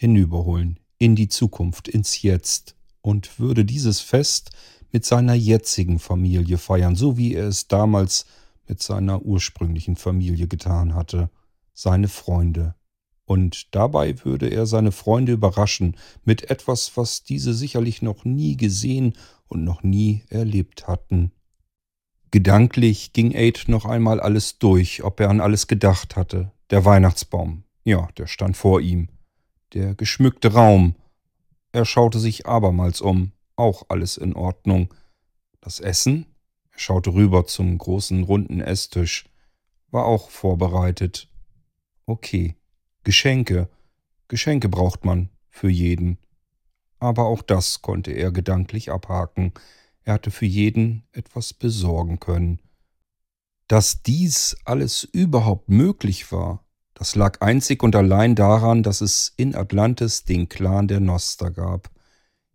hinüberholen, 0.00 0.80
in 0.96 1.14
die 1.14 1.28
Zukunft, 1.28 1.86
ins 1.86 2.22
Jetzt, 2.22 2.74
und 3.02 3.38
würde 3.38 3.66
dieses 3.66 4.00
Fest 4.00 4.50
mit 4.92 5.04
seiner 5.04 5.34
jetzigen 5.34 5.98
Familie 5.98 6.56
feiern, 6.56 6.96
so 6.96 7.18
wie 7.18 7.34
er 7.34 7.46
es 7.46 7.68
damals 7.68 8.24
mit 8.66 8.82
seiner 8.82 9.22
ursprünglichen 9.22 9.96
Familie 9.96 10.48
getan 10.48 10.94
hatte, 10.94 11.28
seine 11.74 12.08
Freunde. 12.08 12.74
Und 13.26 13.74
dabei 13.74 14.24
würde 14.24 14.48
er 14.48 14.64
seine 14.64 14.90
Freunde 14.90 15.32
überraschen 15.32 15.96
mit 16.24 16.50
etwas, 16.50 16.96
was 16.96 17.22
diese 17.22 17.52
sicherlich 17.52 18.00
noch 18.00 18.24
nie 18.24 18.56
gesehen 18.56 19.12
und 19.48 19.64
noch 19.64 19.82
nie 19.82 20.22
erlebt 20.30 20.88
hatten. 20.88 21.30
Gedanklich 22.30 23.12
ging 23.12 23.34
Aid 23.34 23.64
noch 23.68 23.84
einmal 23.84 24.18
alles 24.18 24.58
durch, 24.58 25.04
ob 25.04 25.20
er 25.20 25.28
an 25.28 25.42
alles 25.42 25.66
gedacht 25.66 26.16
hatte. 26.16 26.52
Der 26.70 26.86
Weihnachtsbaum, 26.86 27.64
ja, 27.84 28.08
der 28.16 28.26
stand 28.26 28.56
vor 28.56 28.80
ihm 28.80 29.08
der 29.72 29.94
geschmückte 29.94 30.52
Raum. 30.52 30.94
Er 31.72 31.84
schaute 31.84 32.18
sich 32.18 32.46
abermals 32.46 33.00
um, 33.00 33.32
auch 33.56 33.86
alles 33.88 34.16
in 34.16 34.34
Ordnung. 34.34 34.92
Das 35.60 35.80
Essen? 35.80 36.26
Er 36.72 36.78
schaute 36.78 37.12
rüber 37.12 37.46
zum 37.46 37.76
großen 37.78 38.22
runden 38.24 38.60
Esstisch. 38.60 39.26
War 39.90 40.04
auch 40.04 40.30
vorbereitet. 40.30 41.28
Okay. 42.06 42.56
Geschenke. 43.04 43.68
Geschenke 44.28 44.68
braucht 44.68 45.04
man 45.04 45.30
für 45.48 45.70
jeden. 45.70 46.18
Aber 46.98 47.24
auch 47.24 47.42
das 47.42 47.82
konnte 47.82 48.12
er 48.12 48.30
gedanklich 48.30 48.90
abhaken. 48.90 49.52
Er 50.04 50.14
hatte 50.14 50.30
für 50.30 50.46
jeden 50.46 51.04
etwas 51.12 51.52
besorgen 51.52 52.20
können. 52.20 52.60
Dass 53.68 54.02
dies 54.02 54.56
alles 54.64 55.04
überhaupt 55.04 55.68
möglich 55.68 56.32
war, 56.32 56.64
das 57.00 57.14
lag 57.14 57.40
einzig 57.40 57.82
und 57.82 57.96
allein 57.96 58.34
daran, 58.34 58.82
dass 58.82 59.00
es 59.00 59.32
in 59.38 59.54
Atlantis 59.54 60.24
den 60.24 60.50
Clan 60.50 60.86
der 60.86 61.00
Noster 61.00 61.50
gab. 61.50 61.90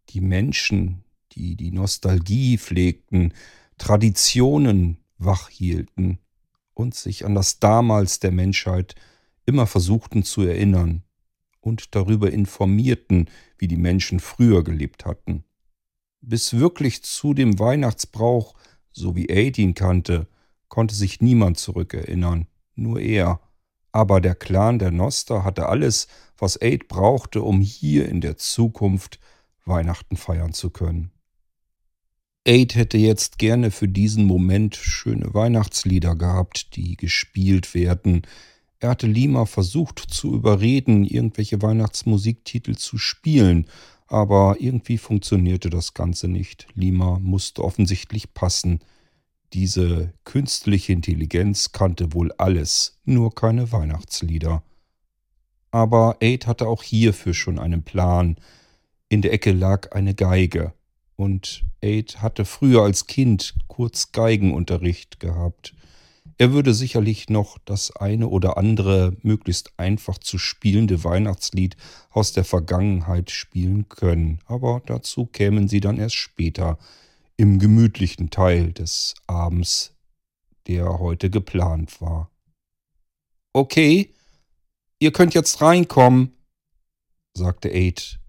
Die 0.09 0.21
Menschen, 0.21 1.03
die 1.31 1.55
die 1.55 1.71
Nostalgie 1.71 2.59
pflegten, 2.59 3.33
Traditionen 3.79 4.99
wachhielten 5.17 6.19
und 6.75 6.93
sich 6.93 7.25
an 7.25 7.33
das 7.33 7.59
Damals 7.59 8.19
der 8.19 8.31
Menschheit 8.31 8.93
immer 9.47 9.65
versuchten 9.65 10.21
zu 10.21 10.43
erinnern 10.43 11.01
und 11.59 11.95
darüber 11.95 12.31
informierten, 12.31 13.31
wie 13.57 13.67
die 13.67 13.77
Menschen 13.77 14.19
früher 14.19 14.63
gelebt 14.63 15.07
hatten. 15.07 15.43
Bis 16.21 16.53
wirklich 16.53 17.01
zu 17.01 17.33
dem 17.33 17.57
Weihnachtsbrauch, 17.57 18.53
so 18.91 19.15
wie 19.15 19.27
Aid 19.27 19.57
ihn 19.57 19.73
kannte, 19.73 20.27
konnte 20.67 20.93
sich 20.93 21.19
niemand 21.19 21.57
zurückerinnern, 21.57 22.45
nur 22.75 22.99
er 22.99 23.39
aber 23.95 24.19
der 24.19 24.35
Clan 24.35 24.77
der 24.77 24.91
Noster 24.91 25.45
hatte 25.45 25.69
alles, 25.69 26.07
was 26.37 26.61
Aid 26.61 26.89
brauchte, 26.89 27.41
um 27.41 27.61
hier 27.61 28.09
in 28.09 28.19
der 28.19 28.35
Zukunft 28.35 29.19
Weihnachten 29.63 30.17
feiern 30.17 30.51
zu 30.51 30.69
können. 30.69 31.11
Aid 32.45 32.75
hätte 32.75 32.97
jetzt 32.97 33.39
gerne 33.39 33.71
für 33.71 33.87
diesen 33.87 34.25
Moment 34.25 34.75
schöne 34.75 35.33
Weihnachtslieder 35.33 36.17
gehabt, 36.17 36.75
die 36.75 36.97
gespielt 36.97 37.73
werden. 37.73 38.23
Er 38.79 38.89
hatte 38.89 39.07
Lima 39.07 39.45
versucht 39.45 39.99
zu 39.99 40.35
überreden, 40.35 41.05
irgendwelche 41.05 41.61
Weihnachtsmusiktitel 41.61 42.75
zu 42.75 42.97
spielen, 42.97 43.65
aber 44.07 44.57
irgendwie 44.59 44.97
funktionierte 44.97 45.69
das 45.69 45.93
Ganze 45.93 46.27
nicht. 46.27 46.67
Lima 46.75 47.17
musste 47.19 47.63
offensichtlich 47.63 48.33
passen. 48.33 48.81
Diese 49.55 50.11
künstliche 50.25 50.91
Intelligenz 50.91 51.71
kannte 51.71 52.11
wohl 52.11 52.33
alles, 52.33 52.99
nur 53.05 53.33
keine 53.33 53.71
Weihnachtslieder. 53.71 54.63
Aber 55.71 56.17
Aid 56.19 56.45
hatte 56.45 56.67
auch 56.67 56.83
hierfür 56.83 57.33
schon 57.33 57.57
einen 57.57 57.81
Plan. 57.83 58.35
In 59.07 59.21
der 59.21 59.31
Ecke 59.31 59.53
lag 59.53 59.93
eine 59.93 60.13
Geige, 60.13 60.73
und 61.15 61.63
Aid 61.79 62.21
hatte 62.21 62.43
früher 62.43 62.81
als 62.81 63.07
Kind 63.07 63.55
kurz 63.69 64.11
Geigenunterricht 64.11 65.21
gehabt. 65.21 65.73
Er 66.37 66.51
würde 66.51 66.73
sicherlich 66.73 67.29
noch 67.29 67.57
das 67.63 67.95
eine 67.95 68.27
oder 68.27 68.57
andere 68.57 69.15
möglichst 69.21 69.71
einfach 69.77 70.17
zu 70.17 70.37
spielende 70.37 71.05
Weihnachtslied 71.05 71.77
aus 72.09 72.33
der 72.33 72.43
Vergangenheit 72.43 73.31
spielen 73.31 73.87
können, 73.87 74.39
aber 74.47 74.81
dazu 74.85 75.25
kämen 75.25 75.69
sie 75.69 75.79
dann 75.79 75.97
erst 75.97 76.15
später 76.15 76.77
im 77.37 77.59
gemütlichen 77.59 78.29
Teil 78.29 78.71
des 78.71 79.15
Abends, 79.27 79.95
der 80.67 80.99
heute 80.99 81.29
geplant 81.29 82.01
war. 82.01 82.31
Okay, 83.53 84.13
ihr 84.99 85.11
könnt 85.11 85.33
jetzt 85.33 85.61
reinkommen, 85.61 86.33
sagte 87.33 87.69
Aid. 87.69 88.19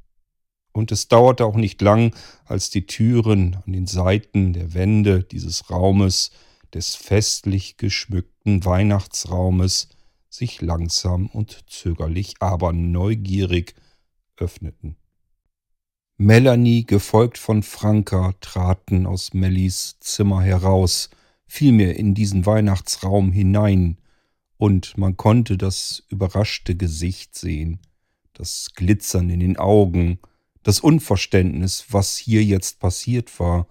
Und 0.72 0.92
es 0.92 1.08
dauerte 1.08 1.46
auch 1.46 1.56
nicht 1.56 1.80
lang, 1.80 2.14
als 2.44 2.68
die 2.70 2.86
Türen 2.86 3.56
an 3.64 3.72
den 3.72 3.86
Seiten 3.86 4.52
der 4.52 4.74
Wände 4.74 5.24
dieses 5.24 5.70
Raumes, 5.70 6.30
des 6.74 6.94
festlich 6.94 7.78
geschmückten 7.78 8.64
Weihnachtsraumes, 8.64 9.88
sich 10.28 10.60
langsam 10.60 11.28
und 11.28 11.64
zögerlich, 11.70 12.34
aber 12.40 12.72
neugierig 12.72 13.74
öffneten. 14.36 14.96
Melanie, 16.18 16.86
gefolgt 16.86 17.36
von 17.36 17.62
Franka, 17.62 18.32
traten 18.40 19.06
aus 19.06 19.34
Mellies 19.34 19.98
Zimmer 20.00 20.42
heraus, 20.42 21.10
vielmehr 21.46 21.96
in 21.96 22.14
diesen 22.14 22.46
Weihnachtsraum 22.46 23.32
hinein, 23.32 23.98
und 24.56 24.96
man 24.96 25.18
konnte 25.18 25.58
das 25.58 26.04
überraschte 26.08 26.74
Gesicht 26.74 27.34
sehen, 27.34 27.80
das 28.32 28.70
Glitzern 28.74 29.28
in 29.28 29.40
den 29.40 29.58
Augen, 29.58 30.18
das 30.62 30.80
Unverständnis, 30.80 31.84
was 31.90 32.16
hier 32.16 32.42
jetzt 32.42 32.80
passiert 32.80 33.38
war. 33.38 33.68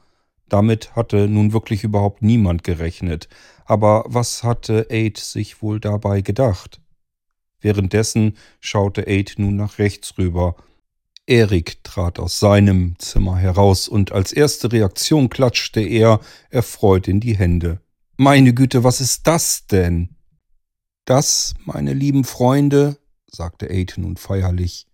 Damit 0.48 0.96
hatte 0.96 1.28
nun 1.28 1.52
wirklich 1.52 1.84
überhaupt 1.84 2.22
niemand 2.22 2.64
gerechnet. 2.64 3.28
Aber 3.66 4.06
was 4.08 4.44
hatte 4.44 4.88
Aid 4.92 5.18
sich 5.18 5.64
wohl 5.64 5.80
dabei 5.80 6.22
gedacht? 6.22 6.80
Währenddessen 7.60 8.38
schaute 8.60 9.08
Aid 9.08 9.36
nun 9.38 9.56
nach 9.56 9.80
rechts 9.80 10.18
rüber. 10.20 10.56
Erik 11.28 11.84
trat 11.84 12.20
aus 12.20 12.40
seinem 12.40 12.98
Zimmer 13.00 13.38
heraus 13.38 13.88
und 13.88 14.12
als 14.12 14.32
erste 14.32 14.72
Reaktion 14.72 15.30
klatschte 15.30 15.82
er 15.82 16.20
erfreut 16.50 17.08
in 17.08 17.20
die 17.20 17.36
Hände. 17.36 17.82
Meine 18.18 18.54
Güte, 18.54 18.84
was 18.84 19.02
ist 19.02 19.26
das 19.28 19.66
denn? 19.68 20.16
Das, 21.06 21.54
meine 21.66 21.94
lieben 21.94 22.24
Freunde, 22.24 22.98
sagte 23.28 23.70
Aid 23.70 23.96
nun 23.98 24.18
feierlich, 24.18 24.88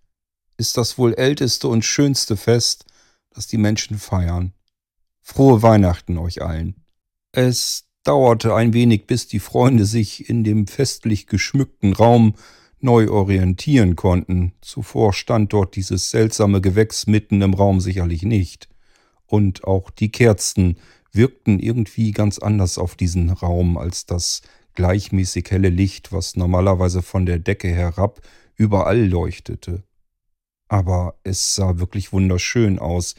ist 0.58 0.78
das 0.78 0.98
wohl 0.98 1.14
älteste 1.14 1.68
und 1.68 1.84
schönste 1.84 2.38
Fest, 2.38 2.86
das 3.30 3.48
die 3.48 3.58
Menschen 3.58 3.98
feiern. 3.98 4.54
Frohe 5.22 5.62
Weihnachten 5.62 6.18
euch 6.18 6.42
allen. 6.42 6.76
Es 7.32 7.86
dauerte 8.04 8.56
ein 8.56 8.74
wenig, 8.74 9.06
bis 9.06 9.28
die 9.28 9.40
Freunde 9.40 9.86
sich 9.86 10.30
in 10.30 10.44
dem 10.44 10.68
festlich 10.68 11.28
geschmückten 11.28 11.94
Raum 11.94 12.36
neu 12.84 13.10
orientieren 13.10 13.96
konnten. 13.96 14.54
Zuvor 14.62 15.14
stand 15.14 15.54
dort 15.54 15.76
dieses 15.76 16.10
seltsame 16.10 16.62
Gewächs 16.62 17.08
mitten 17.08 17.42
im 17.42 17.54
Raum 17.54 17.80
sicherlich 17.80 18.24
nicht. 18.24 18.70
Und 19.26 19.64
auch 19.64 19.90
die 19.90 20.12
Kerzen 20.12 20.78
wirkten 21.12 21.60
irgendwie 21.60 22.12
ganz 22.12 22.40
anders 22.40 22.78
auf 22.78 22.96
diesen 22.96 23.30
Raum 23.30 23.78
als 23.78 24.06
das 24.06 24.42
gleichmäßig 24.76 25.52
helle 25.52 25.70
Licht, 25.70 26.12
was 26.12 26.36
normalerweise 26.36 27.02
von 27.02 27.26
der 27.26 27.40
Decke 27.40 27.70
herab 27.70 28.22
überall 28.56 29.06
leuchtete. 29.06 29.84
Aber 30.68 31.16
es 31.24 31.56
sah 31.56 31.80
wirklich 31.80 32.14
wunderschön 32.14 32.80
aus. 32.80 33.16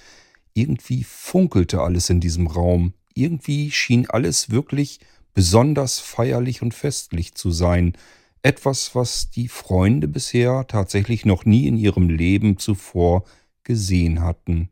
Irgendwie 0.55 1.05
funkelte 1.05 1.81
alles 1.83 2.09
in 2.11 2.21
diesem 2.21 2.47
Raum. 2.47 2.95
Irgendwie 3.15 3.71
schien 3.71 4.09
alles 4.09 4.51
wirklich 4.51 5.01
besonders 5.35 5.99
feierlich 5.99 6.63
und 6.63 6.73
festlich 6.73 7.35
zu 7.35 7.51
sein. 7.51 7.95
Etwas, 8.43 8.95
was 8.97 9.31
die 9.31 9.47
Freunde 9.47 10.09
bisher 10.09 10.67
tatsächlich 10.67 11.25
noch 11.25 11.45
nie 11.45 11.69
in 11.69 11.77
ihrem 11.77 12.09
Leben 12.09 12.59
zuvor 12.59 13.25
gesehen 13.63 14.21
hatten. 14.21 14.69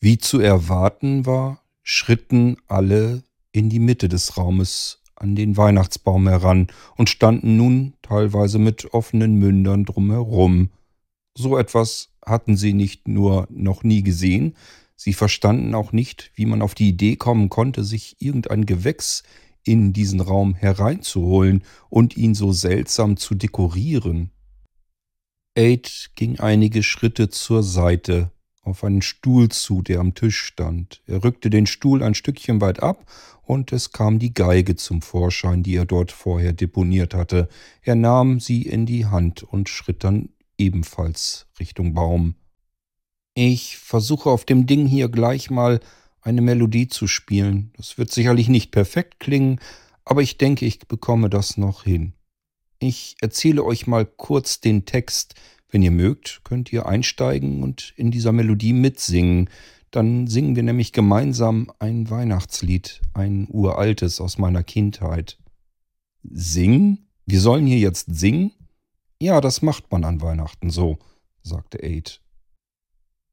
Wie 0.00 0.18
zu 0.18 0.40
erwarten 0.40 1.26
war, 1.26 1.62
schritten 1.82 2.56
alle 2.66 3.22
in 3.52 3.70
die 3.70 3.78
Mitte 3.78 4.08
des 4.08 4.36
Raumes 4.36 5.00
an 5.14 5.36
den 5.36 5.56
Weihnachtsbaum 5.56 6.28
heran 6.28 6.66
und 6.96 7.08
standen 7.08 7.56
nun 7.56 7.94
teilweise 8.02 8.58
mit 8.58 8.92
offenen 8.92 9.36
Mündern 9.36 9.84
drumherum. 9.84 10.70
So 11.38 11.56
etwas 11.56 12.10
hatten 12.24 12.56
sie 12.56 12.74
nicht 12.74 13.06
nur 13.06 13.46
noch 13.48 13.84
nie 13.84 14.02
gesehen, 14.02 14.56
sie 14.96 15.12
verstanden 15.12 15.74
auch 15.74 15.92
nicht, 15.92 16.32
wie 16.34 16.46
man 16.46 16.62
auf 16.62 16.74
die 16.74 16.88
Idee 16.88 17.16
kommen 17.16 17.48
konnte, 17.48 17.84
sich 17.84 18.16
irgendein 18.18 18.66
Gewächs 18.66 19.22
in 19.66 19.92
diesen 19.92 20.20
Raum 20.20 20.54
hereinzuholen 20.54 21.64
und 21.90 22.16
ihn 22.16 22.34
so 22.34 22.52
seltsam 22.52 23.16
zu 23.16 23.34
dekorieren. 23.34 24.30
Aid 25.54 26.10
ging 26.14 26.38
einige 26.38 26.82
Schritte 26.82 27.30
zur 27.30 27.62
Seite 27.62 28.30
auf 28.62 28.84
einen 28.84 29.02
Stuhl 29.02 29.48
zu, 29.48 29.82
der 29.82 30.00
am 30.00 30.14
Tisch 30.14 30.38
stand. 30.40 31.02
Er 31.06 31.24
rückte 31.24 31.50
den 31.50 31.66
Stuhl 31.66 32.02
ein 32.02 32.14
Stückchen 32.14 32.60
weit 32.60 32.82
ab 32.82 33.10
und 33.42 33.72
es 33.72 33.92
kam 33.92 34.18
die 34.18 34.34
Geige 34.34 34.76
zum 34.76 35.02
Vorschein, 35.02 35.62
die 35.62 35.76
er 35.76 35.84
dort 35.86 36.12
vorher 36.12 36.52
deponiert 36.52 37.14
hatte. 37.14 37.48
Er 37.82 37.94
nahm 37.94 38.40
sie 38.40 38.62
in 38.62 38.86
die 38.86 39.06
Hand 39.06 39.42
und 39.42 39.68
schritt 39.68 40.04
dann 40.04 40.30
ebenfalls 40.58 41.46
Richtung 41.58 41.94
Baum. 41.94 42.34
Ich 43.34 43.78
versuche 43.78 44.30
auf 44.30 44.44
dem 44.44 44.66
Ding 44.66 44.86
hier 44.86 45.08
gleich 45.08 45.50
mal 45.50 45.80
eine 46.26 46.42
Melodie 46.42 46.88
zu 46.88 47.06
spielen. 47.06 47.70
Das 47.76 47.98
wird 47.98 48.10
sicherlich 48.10 48.48
nicht 48.48 48.72
perfekt 48.72 49.20
klingen, 49.20 49.60
aber 50.04 50.22
ich 50.22 50.38
denke, 50.38 50.66
ich 50.66 50.80
bekomme 50.80 51.30
das 51.30 51.56
noch 51.56 51.84
hin. 51.84 52.14
Ich 52.80 53.16
erzähle 53.20 53.64
euch 53.64 53.86
mal 53.86 54.04
kurz 54.04 54.60
den 54.60 54.84
Text. 54.84 55.34
Wenn 55.68 55.82
ihr 55.82 55.92
mögt, 55.92 56.40
könnt 56.42 56.72
ihr 56.72 56.86
einsteigen 56.86 57.62
und 57.62 57.92
in 57.96 58.10
dieser 58.10 58.32
Melodie 58.32 58.72
mitsingen. 58.72 59.48
Dann 59.92 60.26
singen 60.26 60.56
wir 60.56 60.64
nämlich 60.64 60.92
gemeinsam 60.92 61.70
ein 61.78 62.10
Weihnachtslied, 62.10 63.00
ein 63.14 63.46
uraltes 63.48 64.20
aus 64.20 64.36
meiner 64.36 64.64
Kindheit. 64.64 65.38
Singen? 66.24 67.08
Wir 67.24 67.40
sollen 67.40 67.66
hier 67.66 67.78
jetzt 67.78 68.06
singen? 68.10 68.50
Ja, 69.20 69.40
das 69.40 69.62
macht 69.62 69.90
man 69.92 70.04
an 70.04 70.20
Weihnachten 70.20 70.70
so, 70.70 70.98
sagte 71.42 71.82
Aid. 71.82 72.20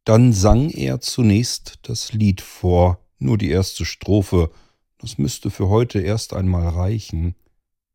Dann 0.03 0.33
sang 0.33 0.69
er 0.69 0.99
zunächst 0.99 1.79
das 1.83 2.13
Lied 2.13 2.41
vor, 2.41 2.99
nur 3.19 3.37
die 3.37 3.49
erste 3.49 3.85
Strophe, 3.85 4.51
das 4.97 5.17
müsste 5.17 5.49
für 5.49 5.69
heute 5.69 6.01
erst 6.01 6.33
einmal 6.33 6.67
reichen, 6.67 7.35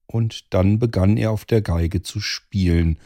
und 0.07 0.55
dann 0.55 0.79
begann 0.79 1.19
er 1.19 1.33
auf 1.33 1.45
der 1.45 1.61
Geige 1.61 2.03
zu 2.03 2.21
spielen, 2.21 2.99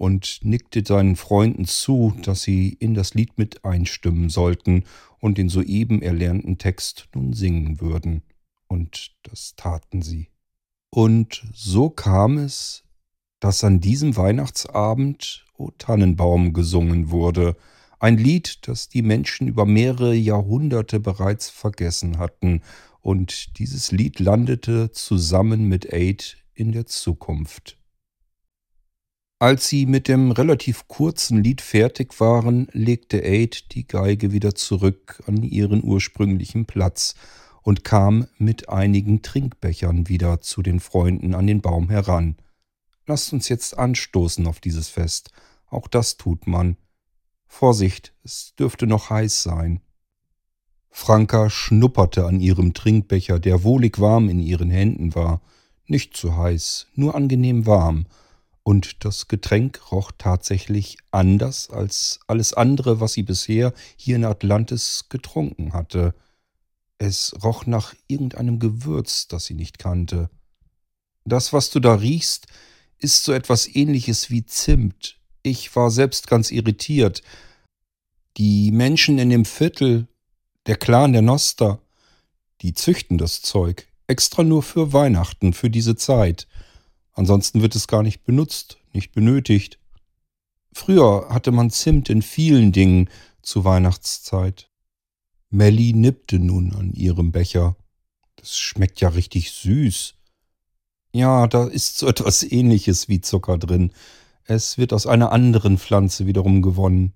und 0.00 0.38
nickte 0.42 0.82
seinen 0.84 1.14
Freunden 1.14 1.66
zu, 1.66 2.16
dass 2.22 2.40
sie 2.40 2.70
in 2.70 2.94
das 2.94 3.12
Lied 3.12 3.36
mit 3.36 3.66
einstimmen 3.66 4.30
sollten 4.30 4.84
und 5.18 5.36
den 5.36 5.50
soeben 5.50 6.00
erlernten 6.00 6.56
Text 6.56 7.08
nun 7.14 7.34
singen 7.34 7.82
würden. 7.82 8.22
Und 8.66 9.14
das 9.24 9.56
taten 9.56 10.00
sie. 10.00 10.28
Und 10.88 11.44
so 11.52 11.90
kam 11.90 12.38
es, 12.38 12.82
dass 13.40 13.62
an 13.62 13.80
diesem 13.80 14.16
Weihnachtsabend 14.16 15.44
O 15.58 15.70
Tannenbaum 15.76 16.54
gesungen 16.54 17.10
wurde, 17.10 17.54
ein 18.00 18.16
Lied, 18.16 18.66
das 18.66 18.88
die 18.88 19.02
Menschen 19.02 19.46
über 19.46 19.66
mehrere 19.66 20.14
Jahrhunderte 20.14 20.98
bereits 20.98 21.48
vergessen 21.48 22.18
hatten, 22.18 22.62
und 23.02 23.58
dieses 23.58 23.92
Lied 23.92 24.18
landete 24.18 24.90
zusammen 24.90 25.68
mit 25.68 25.92
Aid 25.92 26.38
in 26.54 26.72
der 26.72 26.86
Zukunft. 26.86 27.78
Als 29.38 29.68
sie 29.68 29.86
mit 29.86 30.06
dem 30.08 30.32
relativ 30.32 30.86
kurzen 30.86 31.42
Lied 31.42 31.62
fertig 31.62 32.20
waren, 32.20 32.68
legte 32.72 33.24
Aid 33.24 33.72
die 33.74 33.86
Geige 33.86 34.32
wieder 34.32 34.54
zurück 34.54 35.22
an 35.26 35.42
ihren 35.42 35.82
ursprünglichen 35.82 36.66
Platz 36.66 37.14
und 37.62 37.84
kam 37.84 38.26
mit 38.36 38.68
einigen 38.68 39.22
Trinkbechern 39.22 40.08
wieder 40.08 40.42
zu 40.42 40.60
den 40.60 40.78
Freunden 40.78 41.34
an 41.34 41.46
den 41.46 41.62
Baum 41.62 41.88
heran. 41.88 42.36
Lasst 43.06 43.32
uns 43.32 43.48
jetzt 43.48 43.78
anstoßen 43.78 44.46
auf 44.46 44.60
dieses 44.60 44.88
Fest. 44.88 45.30
Auch 45.68 45.88
das 45.88 46.18
tut 46.18 46.46
man. 46.46 46.76
Vorsicht, 47.52 48.14
es 48.24 48.54
dürfte 48.58 48.86
noch 48.86 49.10
heiß 49.10 49.42
sein. 49.42 49.80
Franka 50.88 51.50
schnupperte 51.50 52.24
an 52.24 52.40
ihrem 52.40 52.72
Trinkbecher, 52.72 53.38
der 53.38 53.62
wohlig 53.62 54.00
warm 54.00 54.28
in 54.28 54.40
ihren 54.40 54.70
Händen 54.70 55.14
war. 55.14 55.42
Nicht 55.86 56.16
zu 56.16 56.36
heiß, 56.36 56.86
nur 56.94 57.14
angenehm 57.14 57.66
warm– 57.66 58.06
und 58.62 59.04
das 59.04 59.28
Getränk 59.28 59.90
roch 59.90 60.12
tatsächlich 60.16 60.98
anders 61.10 61.70
als 61.70 62.20
alles 62.26 62.52
andere, 62.52 63.00
was 63.00 63.14
sie 63.14 63.22
bisher 63.22 63.72
hier 63.96 64.16
in 64.16 64.24
Atlantis 64.24 65.06
getrunken 65.08 65.72
hatte. 65.72 66.14
Es 66.98 67.34
roch 67.42 67.66
nach 67.66 67.94
irgendeinem 68.06 68.58
Gewürz, 68.58 69.28
das 69.28 69.46
sie 69.46 69.54
nicht 69.54 69.78
kannte. 69.78 70.30
Das, 71.24 71.52
was 71.52 71.70
du 71.70 71.80
da 71.80 71.94
riechst, 71.94 72.46
ist 72.98 73.24
so 73.24 73.32
etwas 73.32 73.66
ähnliches 73.74 74.30
wie 74.30 74.44
Zimt. 74.44 75.18
Ich 75.42 75.74
war 75.74 75.90
selbst 75.90 76.26
ganz 76.26 76.50
irritiert. 76.50 77.22
Die 78.36 78.70
Menschen 78.70 79.18
in 79.18 79.30
dem 79.30 79.44
Viertel, 79.44 80.06
der 80.66 80.76
Clan 80.76 81.12
der 81.12 81.22
Noster, 81.22 81.80
die 82.60 82.74
züchten 82.74 83.18
das 83.18 83.42
Zeug. 83.42 83.88
Extra 84.06 84.42
nur 84.42 84.62
für 84.62 84.92
Weihnachten, 84.92 85.52
für 85.52 85.70
diese 85.70 85.96
Zeit. 85.96 86.46
Ansonsten 87.12 87.62
wird 87.62 87.74
es 87.74 87.86
gar 87.86 88.02
nicht 88.02 88.24
benutzt, 88.24 88.78
nicht 88.92 89.12
benötigt. 89.12 89.78
Früher 90.72 91.28
hatte 91.30 91.52
man 91.52 91.70
Zimt 91.70 92.10
in 92.10 92.22
vielen 92.22 92.72
Dingen 92.72 93.08
zu 93.42 93.64
Weihnachtszeit. 93.64 94.70
Melly 95.50 95.92
nippte 95.92 96.38
nun 96.38 96.72
an 96.74 96.92
ihrem 96.92 97.32
Becher. 97.32 97.76
Das 98.36 98.56
schmeckt 98.56 99.00
ja 99.00 99.08
richtig 99.08 99.50
süß. 99.52 100.14
Ja, 101.12 101.48
da 101.48 101.66
ist 101.66 101.98
so 101.98 102.06
etwas 102.06 102.42
ähnliches 102.44 103.08
wie 103.08 103.20
Zucker 103.20 103.58
drin. 103.58 103.92
Es 104.50 104.78
wird 104.78 104.92
aus 104.92 105.06
einer 105.06 105.30
anderen 105.30 105.78
Pflanze 105.78 106.26
wiederum 106.26 106.60
gewonnen. 106.60 107.12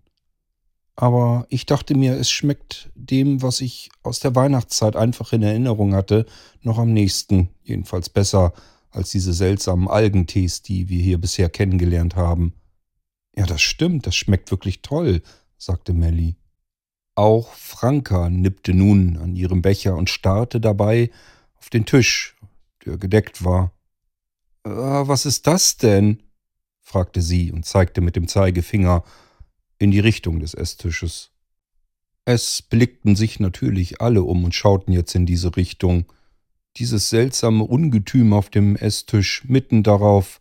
Aber 0.94 1.46
ich 1.48 1.66
dachte 1.66 1.96
mir, 1.96 2.14
es 2.14 2.30
schmeckt 2.30 2.92
dem, 2.94 3.42
was 3.42 3.60
ich 3.60 3.90
aus 4.04 4.20
der 4.20 4.36
Weihnachtszeit 4.36 4.94
einfach 4.94 5.32
in 5.32 5.42
Erinnerung 5.42 5.96
hatte, 5.96 6.26
noch 6.62 6.78
am 6.78 6.92
nächsten, 6.92 7.48
jedenfalls 7.64 8.08
besser 8.08 8.52
als 8.92 9.10
diese 9.10 9.32
seltsamen 9.32 9.88
Algentees, 9.88 10.62
die 10.62 10.88
wir 10.88 11.02
hier 11.02 11.18
bisher 11.18 11.50
kennengelernt 11.50 12.14
haben. 12.14 12.54
Ja, 13.36 13.46
das 13.46 13.62
stimmt, 13.62 14.06
das 14.06 14.14
schmeckt 14.14 14.52
wirklich 14.52 14.82
toll, 14.82 15.20
sagte 15.58 15.92
Melly. 15.92 16.36
Auch 17.16 17.52
Franka 17.54 18.30
nippte 18.30 18.74
nun 18.74 19.16
an 19.16 19.34
ihrem 19.34 19.60
Becher 19.60 19.96
und 19.96 20.08
starrte 20.08 20.60
dabei 20.60 21.10
auf 21.56 21.68
den 21.68 21.84
Tisch, 21.84 22.36
der 22.86 22.96
gedeckt 22.96 23.44
war. 23.44 23.72
Äh, 24.62 24.70
was 24.70 25.26
ist 25.26 25.48
das 25.48 25.76
denn? 25.78 26.20
Fragte 26.84 27.22
sie 27.22 27.50
und 27.50 27.64
zeigte 27.64 28.00
mit 28.00 28.14
dem 28.14 28.28
Zeigefinger 28.28 29.02
in 29.78 29.90
die 29.90 30.00
Richtung 30.00 30.38
des 30.38 30.54
Esstisches. 30.54 31.30
Es 32.24 32.62
blickten 32.62 33.16
sich 33.16 33.40
natürlich 33.40 34.00
alle 34.00 34.22
um 34.22 34.44
und 34.44 34.54
schauten 34.54 34.92
jetzt 34.92 35.14
in 35.14 35.26
diese 35.26 35.56
Richtung. 35.56 36.06
Dieses 36.76 37.10
seltsame 37.10 37.64
Ungetüm 37.64 38.32
auf 38.32 38.50
dem 38.50 38.76
Esstisch, 38.76 39.44
mitten 39.46 39.82
darauf. 39.82 40.40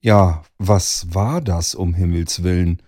Ja, 0.00 0.42
was 0.58 1.14
war 1.14 1.40
das 1.40 1.74
um 1.74 1.94
Himmels 1.94 2.42
willen? 2.42 2.82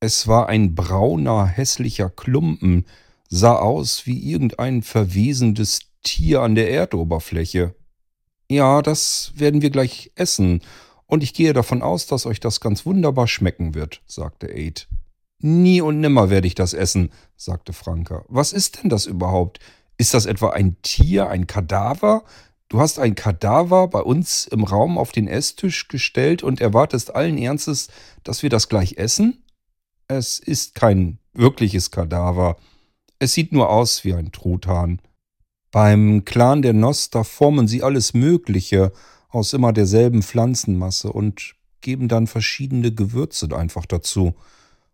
Es 0.00 0.26
war 0.26 0.48
ein 0.48 0.74
brauner, 0.74 1.46
hässlicher 1.46 2.10
Klumpen, 2.10 2.86
sah 3.28 3.56
aus 3.56 4.06
wie 4.06 4.30
irgendein 4.30 4.82
verwesendes 4.82 5.80
Tier 6.02 6.40
an 6.40 6.54
der 6.54 6.70
Erdoberfläche. 6.70 7.74
Ja, 8.50 8.82
das 8.82 9.32
werden 9.36 9.62
wir 9.62 9.70
gleich 9.70 10.10
essen, 10.16 10.60
und 11.10 11.24
ich 11.24 11.34
gehe 11.34 11.52
davon 11.52 11.82
aus, 11.82 12.06
dass 12.06 12.24
euch 12.24 12.38
das 12.38 12.60
ganz 12.60 12.86
wunderbar 12.86 13.26
schmecken 13.26 13.74
wird, 13.74 14.00
sagte 14.06 14.46
Aid. 14.46 14.86
Nie 15.40 15.80
und 15.80 16.00
nimmer 16.00 16.30
werde 16.30 16.46
ich 16.46 16.54
das 16.54 16.72
essen, 16.72 17.10
sagte 17.36 17.72
Franka. 17.72 18.24
Was 18.28 18.52
ist 18.52 18.82
denn 18.82 18.90
das 18.90 19.06
überhaupt? 19.06 19.58
Ist 19.98 20.14
das 20.14 20.26
etwa 20.26 20.50
ein 20.50 20.76
Tier, 20.82 21.28
ein 21.28 21.48
Kadaver? 21.48 22.22
Du 22.68 22.78
hast 22.78 23.00
ein 23.00 23.16
Kadaver 23.16 23.88
bei 23.88 24.00
uns 24.00 24.46
im 24.46 24.62
Raum 24.62 24.98
auf 24.98 25.10
den 25.10 25.26
Esstisch 25.26 25.88
gestellt 25.88 26.44
und 26.44 26.60
erwartest 26.60 27.12
allen 27.12 27.38
Ernstes, 27.38 27.88
dass 28.22 28.44
wir 28.44 28.50
das 28.50 28.68
gleich 28.68 28.96
essen? 28.96 29.42
Es 30.06 30.38
ist 30.38 30.76
kein 30.76 31.18
wirkliches 31.32 31.90
Kadaver. 31.90 32.56
Es 33.18 33.34
sieht 33.34 33.50
nur 33.50 33.68
aus 33.68 34.04
wie 34.04 34.14
ein 34.14 34.30
Truthahn. 34.30 35.00
Beim 35.72 36.24
Clan 36.24 36.62
der 36.62 36.72
Noster 36.72 37.24
formen 37.24 37.66
sie 37.66 37.82
alles 37.82 38.14
Mögliche 38.14 38.92
aus 39.30 39.52
immer 39.52 39.72
derselben 39.72 40.22
Pflanzenmasse 40.22 41.12
und 41.12 41.54
geben 41.80 42.08
dann 42.08 42.26
verschiedene 42.26 42.92
Gewürze 42.92 43.48
einfach 43.56 43.86
dazu. 43.86 44.34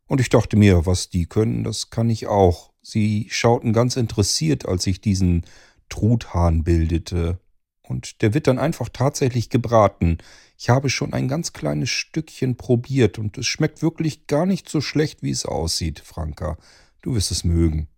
Und 0.06 0.20
ich 0.20 0.28
dachte 0.28 0.56
mir, 0.56 0.86
was 0.86 1.10
die 1.10 1.26
können, 1.26 1.64
das 1.64 1.90
kann 1.90 2.10
ich 2.10 2.26
auch. 2.26 2.72
Sie 2.80 3.26
schauten 3.30 3.72
ganz 3.72 3.96
interessiert, 3.96 4.66
als 4.66 4.86
ich 4.86 5.00
diesen 5.00 5.44
Truthahn 5.88 6.62
bildete. 6.62 7.40
Und 7.82 8.22
der 8.22 8.34
wird 8.34 8.46
dann 8.46 8.58
einfach 8.58 8.88
tatsächlich 8.88 9.50
gebraten. 9.50 10.18
Ich 10.58 10.68
habe 10.68 10.90
schon 10.90 11.12
ein 11.12 11.28
ganz 11.28 11.52
kleines 11.52 11.90
Stückchen 11.90 12.56
probiert 12.56 13.18
und 13.18 13.38
es 13.38 13.46
schmeckt 13.46 13.82
wirklich 13.82 14.26
gar 14.26 14.46
nicht 14.46 14.68
so 14.68 14.80
schlecht, 14.80 15.22
wie 15.22 15.30
es 15.30 15.46
aussieht, 15.46 16.00
Franka. 16.00 16.56
Du 17.02 17.14
wirst 17.14 17.30
es 17.30 17.44
mögen. 17.44 17.88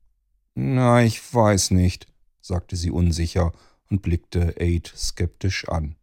Na, 0.55 1.03
ich 1.05 1.23
weiß 1.33 1.71
nicht, 1.71 2.07
sagte 2.41 2.77
sie 2.77 2.91
unsicher 2.91 3.53
und 3.91 4.03
blickte 4.03 4.55
Aid 4.59 4.93
skeptisch 4.97 5.69
an. 5.69 5.98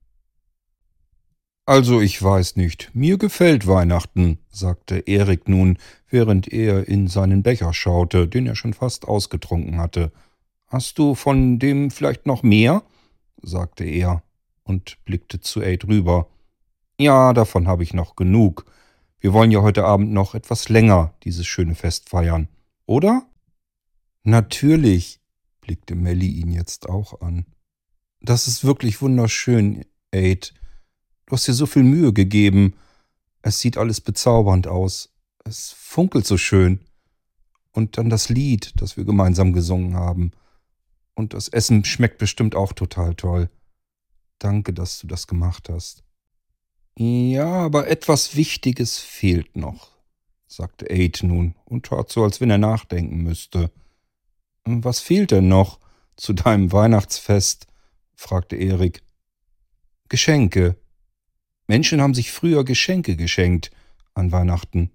Also 1.67 1.99
ich 1.99 2.21
weiß 2.21 2.57
nicht, 2.57 2.91
mir 2.93 3.17
gefällt 3.17 3.65
Weihnachten, 3.65 4.37
sagte 4.51 4.99
Erik 5.07 5.49
nun, 5.49 5.79
während 6.09 6.47
er 6.47 6.87
in 6.87 7.07
seinen 7.07 7.41
Becher 7.41 7.73
schaute, 7.73 8.27
den 8.27 8.45
er 8.45 8.55
schon 8.55 8.75
fast 8.75 9.07
ausgetrunken 9.07 9.79
hatte. 9.79 10.11
Hast 10.67 10.99
du 10.99 11.15
von 11.15 11.57
dem 11.57 11.89
vielleicht 11.89 12.27
noch 12.27 12.43
mehr? 12.43 12.83
sagte 13.41 13.83
er 13.83 14.21
und 14.63 15.03
blickte 15.05 15.39
zu 15.39 15.61
Aid 15.61 15.87
rüber. 15.87 16.27
Ja, 16.99 17.33
davon 17.33 17.67
habe 17.67 17.81
ich 17.81 17.93
noch 17.93 18.15
genug. 18.15 18.65
Wir 19.19 19.33
wollen 19.33 19.51
ja 19.51 19.61
heute 19.61 19.85
Abend 19.85 20.11
noch 20.11 20.35
etwas 20.35 20.69
länger 20.69 21.15
dieses 21.23 21.47
schöne 21.47 21.73
Fest 21.73 22.09
feiern, 22.09 22.47
oder? 22.85 23.25
Natürlich, 24.23 25.19
blickte 25.61 25.95
Melly 25.95 26.27
ihn 26.27 26.51
jetzt 26.51 26.87
auch 26.87 27.21
an. 27.21 27.45
Das 28.21 28.47
ist 28.47 28.65
wirklich 28.65 29.01
wunderschön, 29.01 29.83
Aid. 30.11 30.53
Du 31.25 31.33
hast 31.33 31.47
dir 31.47 31.53
so 31.53 31.65
viel 31.65 31.83
Mühe 31.83 32.13
gegeben. 32.13 32.75
Es 33.41 33.59
sieht 33.59 33.77
alles 33.77 34.01
bezaubernd 34.01 34.67
aus. 34.67 35.09
Es 35.43 35.71
funkelt 35.71 36.25
so 36.25 36.37
schön. 36.37 36.79
Und 37.71 37.97
dann 37.97 38.09
das 38.09 38.29
Lied, 38.29 38.73
das 38.77 38.97
wir 38.97 39.05
gemeinsam 39.05 39.53
gesungen 39.53 39.95
haben. 39.95 40.31
Und 41.13 41.33
das 41.33 41.47
Essen 41.47 41.83
schmeckt 41.85 42.17
bestimmt 42.17 42.55
auch 42.55 42.73
total 42.73 43.15
toll. 43.15 43.49
Danke, 44.39 44.73
dass 44.73 44.99
du 44.99 45.07
das 45.07 45.27
gemacht 45.27 45.69
hast. 45.69 46.03
Ja, 46.97 47.47
aber 47.47 47.87
etwas 47.87 48.35
Wichtiges 48.35 48.99
fehlt 48.99 49.57
noch, 49.57 49.91
sagte 50.47 50.89
Aid 50.89 51.23
nun 51.23 51.55
und 51.65 51.87
tat 51.87 52.09
so, 52.09 52.23
als 52.23 52.39
wenn 52.39 52.49
er 52.49 52.57
nachdenken 52.57 53.17
müsste. 53.17 53.69
Was 54.63 55.01
fehlt 55.01 55.31
denn 55.31 55.47
noch 55.49 55.79
zu 56.15 56.33
deinem 56.33 56.71
Weihnachtsfest? 56.71 57.67
fragte 58.15 58.55
Erik. 58.55 59.03
Geschenke, 60.07 60.77
Menschen 61.67 62.01
haben 62.01 62.13
sich 62.13 62.31
früher 62.31 62.63
Geschenke 62.63 63.15
geschenkt 63.15 63.71
an 64.13 64.31
Weihnachten. 64.31 64.91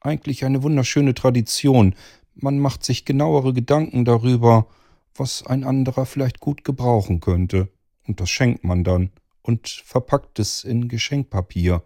Eigentlich 0.00 0.44
eine 0.44 0.62
wunderschöne 0.62 1.14
Tradition. 1.14 1.94
Man 2.34 2.58
macht 2.58 2.84
sich 2.84 3.04
genauere 3.04 3.52
Gedanken 3.52 4.04
darüber, 4.04 4.66
was 5.14 5.46
ein 5.46 5.64
anderer 5.64 6.06
vielleicht 6.06 6.40
gut 6.40 6.64
gebrauchen 6.64 7.20
könnte. 7.20 7.68
Und 8.06 8.20
das 8.20 8.30
schenkt 8.30 8.64
man 8.64 8.84
dann 8.84 9.10
und 9.42 9.68
verpackt 9.68 10.38
es 10.38 10.64
in 10.64 10.88
Geschenkpapier. 10.88 11.82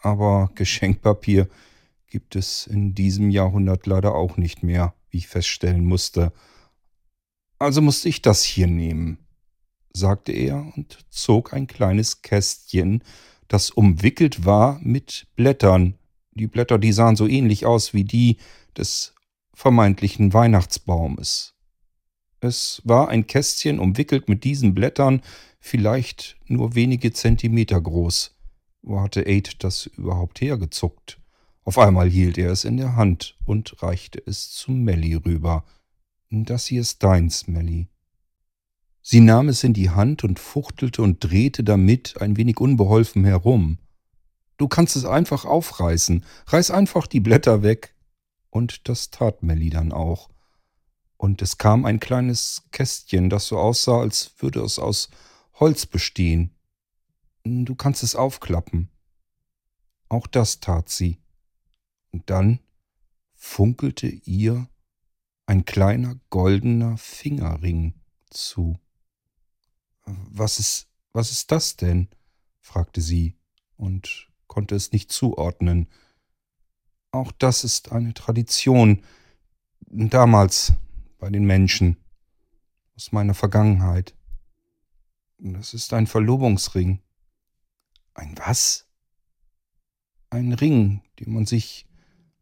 Aber 0.00 0.50
Geschenkpapier 0.54 1.48
gibt 2.08 2.36
es 2.36 2.66
in 2.66 2.94
diesem 2.94 3.30
Jahrhundert 3.30 3.86
leider 3.86 4.14
auch 4.14 4.36
nicht 4.36 4.62
mehr, 4.62 4.94
wie 5.10 5.18
ich 5.18 5.28
feststellen 5.28 5.84
musste. 5.84 6.32
Also 7.58 7.80
musste 7.80 8.10
ich 8.10 8.20
das 8.20 8.44
hier 8.44 8.66
nehmen 8.66 9.23
sagte 9.96 10.32
er 10.32 10.72
und 10.76 10.98
zog 11.10 11.52
ein 11.52 11.66
kleines 11.66 12.22
Kästchen, 12.22 13.02
das 13.48 13.70
umwickelt 13.70 14.44
war 14.44 14.80
mit 14.82 15.26
Blättern. 15.36 15.94
Die 16.32 16.48
Blätter, 16.48 16.78
die 16.78 16.92
sahen 16.92 17.16
so 17.16 17.26
ähnlich 17.26 17.64
aus 17.66 17.94
wie 17.94 18.04
die 18.04 18.38
des 18.76 19.14
vermeintlichen 19.54 20.32
Weihnachtsbaumes. 20.32 21.54
Es 22.40 22.82
war 22.84 23.08
ein 23.08 23.26
Kästchen 23.26 23.78
umwickelt 23.78 24.28
mit 24.28 24.44
diesen 24.44 24.74
Blättern, 24.74 25.22
vielleicht 25.60 26.36
nur 26.46 26.74
wenige 26.74 27.12
Zentimeter 27.12 27.80
groß. 27.80 28.34
Wo 28.82 29.00
hatte 29.00 29.26
Aid 29.26 29.62
das 29.64 29.86
überhaupt 29.86 30.40
hergezuckt? 30.40 31.18
Auf 31.62 31.78
einmal 31.78 32.10
hielt 32.10 32.36
er 32.36 32.50
es 32.50 32.64
in 32.64 32.76
der 32.76 32.96
Hand 32.96 33.38
und 33.46 33.82
reichte 33.82 34.22
es 34.26 34.50
zu 34.50 34.72
Melly 34.72 35.14
rüber. 35.14 35.64
Das 36.30 36.66
hier 36.66 36.82
ist 36.82 37.02
deins, 37.02 37.46
Melly. 37.46 37.88
Sie 39.06 39.20
nahm 39.20 39.50
es 39.50 39.62
in 39.62 39.74
die 39.74 39.90
Hand 39.90 40.24
und 40.24 40.38
fuchtelte 40.38 41.02
und 41.02 41.22
drehte 41.22 41.62
damit 41.62 42.22
ein 42.22 42.38
wenig 42.38 42.58
unbeholfen 42.58 43.26
herum. 43.26 43.76
Du 44.56 44.66
kannst 44.66 44.96
es 44.96 45.04
einfach 45.04 45.44
aufreißen. 45.44 46.24
Reiß 46.46 46.70
einfach 46.70 47.06
die 47.06 47.20
Blätter 47.20 47.62
weg. 47.62 47.94
Und 48.48 48.88
das 48.88 49.10
tat 49.10 49.42
Melly 49.42 49.68
dann 49.68 49.92
auch. 49.92 50.30
Und 51.18 51.42
es 51.42 51.58
kam 51.58 51.84
ein 51.84 52.00
kleines 52.00 52.62
Kästchen, 52.70 53.28
das 53.28 53.46
so 53.48 53.58
aussah, 53.58 54.00
als 54.00 54.32
würde 54.38 54.62
es 54.62 54.78
aus 54.78 55.10
Holz 55.60 55.84
bestehen. 55.84 56.54
Du 57.44 57.74
kannst 57.74 58.02
es 58.02 58.16
aufklappen. 58.16 58.88
Auch 60.08 60.26
das 60.26 60.60
tat 60.60 60.88
sie. 60.88 61.18
Und 62.10 62.30
dann 62.30 62.58
funkelte 63.34 64.06
ihr 64.06 64.66
ein 65.44 65.66
kleiner 65.66 66.16
goldener 66.30 66.96
Fingerring 66.96 67.92
zu. 68.30 68.78
Was 70.06 70.58
ist, 70.58 70.88
was 71.12 71.30
ist 71.30 71.50
das 71.50 71.76
denn? 71.76 72.08
fragte 72.60 73.00
sie 73.00 73.36
und 73.76 74.28
konnte 74.46 74.74
es 74.74 74.92
nicht 74.92 75.12
zuordnen. 75.12 75.88
Auch 77.10 77.32
das 77.32 77.64
ist 77.64 77.92
eine 77.92 78.14
Tradition 78.14 79.02
damals 79.86 80.72
bei 81.18 81.30
den 81.30 81.44
Menschen 81.44 81.96
aus 82.96 83.12
meiner 83.12 83.34
Vergangenheit. 83.34 84.14
Das 85.38 85.74
ist 85.74 85.92
ein 85.92 86.06
Verlobungsring. 86.06 87.00
Ein 88.14 88.34
was? 88.38 88.86
Ein 90.30 90.52
Ring, 90.52 91.02
den 91.20 91.32
man 91.32 91.46
sich 91.46 91.86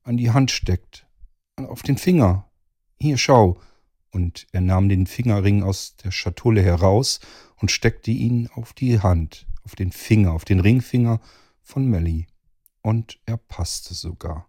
an 0.02 0.16
die 0.16 0.30
Hand 0.30 0.50
steckt. 0.50 1.06
Auf 1.56 1.82
den 1.82 1.98
Finger. 1.98 2.50
Hier, 2.98 3.18
schau. 3.18 3.60
Und 4.12 4.46
er 4.52 4.60
nahm 4.60 4.88
den 4.88 5.06
Fingerring 5.06 5.62
aus 5.62 5.96
der 5.96 6.10
Schatulle 6.10 6.62
heraus 6.62 7.20
und 7.56 7.70
steckte 7.70 8.10
ihn 8.10 8.48
auf 8.54 8.74
die 8.74 9.00
Hand, 9.00 9.46
auf 9.64 9.74
den 9.74 9.90
Finger, 9.90 10.32
auf 10.32 10.44
den 10.44 10.60
Ringfinger 10.60 11.20
von 11.62 11.86
Melly. 11.86 12.26
Und 12.82 13.18
er 13.26 13.38
passte 13.38 13.94
sogar. 13.94 14.48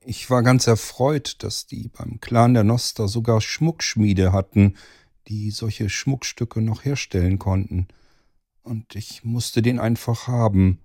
Ich 0.00 0.30
war 0.30 0.42
ganz 0.42 0.66
erfreut, 0.66 1.42
dass 1.42 1.66
die 1.66 1.88
beim 1.88 2.20
Clan 2.20 2.54
der 2.54 2.64
Noster 2.64 3.08
sogar 3.08 3.40
Schmuckschmiede 3.40 4.32
hatten, 4.32 4.76
die 5.28 5.50
solche 5.50 5.90
Schmuckstücke 5.90 6.60
noch 6.60 6.84
herstellen 6.84 7.38
konnten. 7.38 7.88
Und 8.62 8.94
ich 8.94 9.24
musste 9.24 9.62
den 9.62 9.78
einfach 9.78 10.26
haben, 10.26 10.80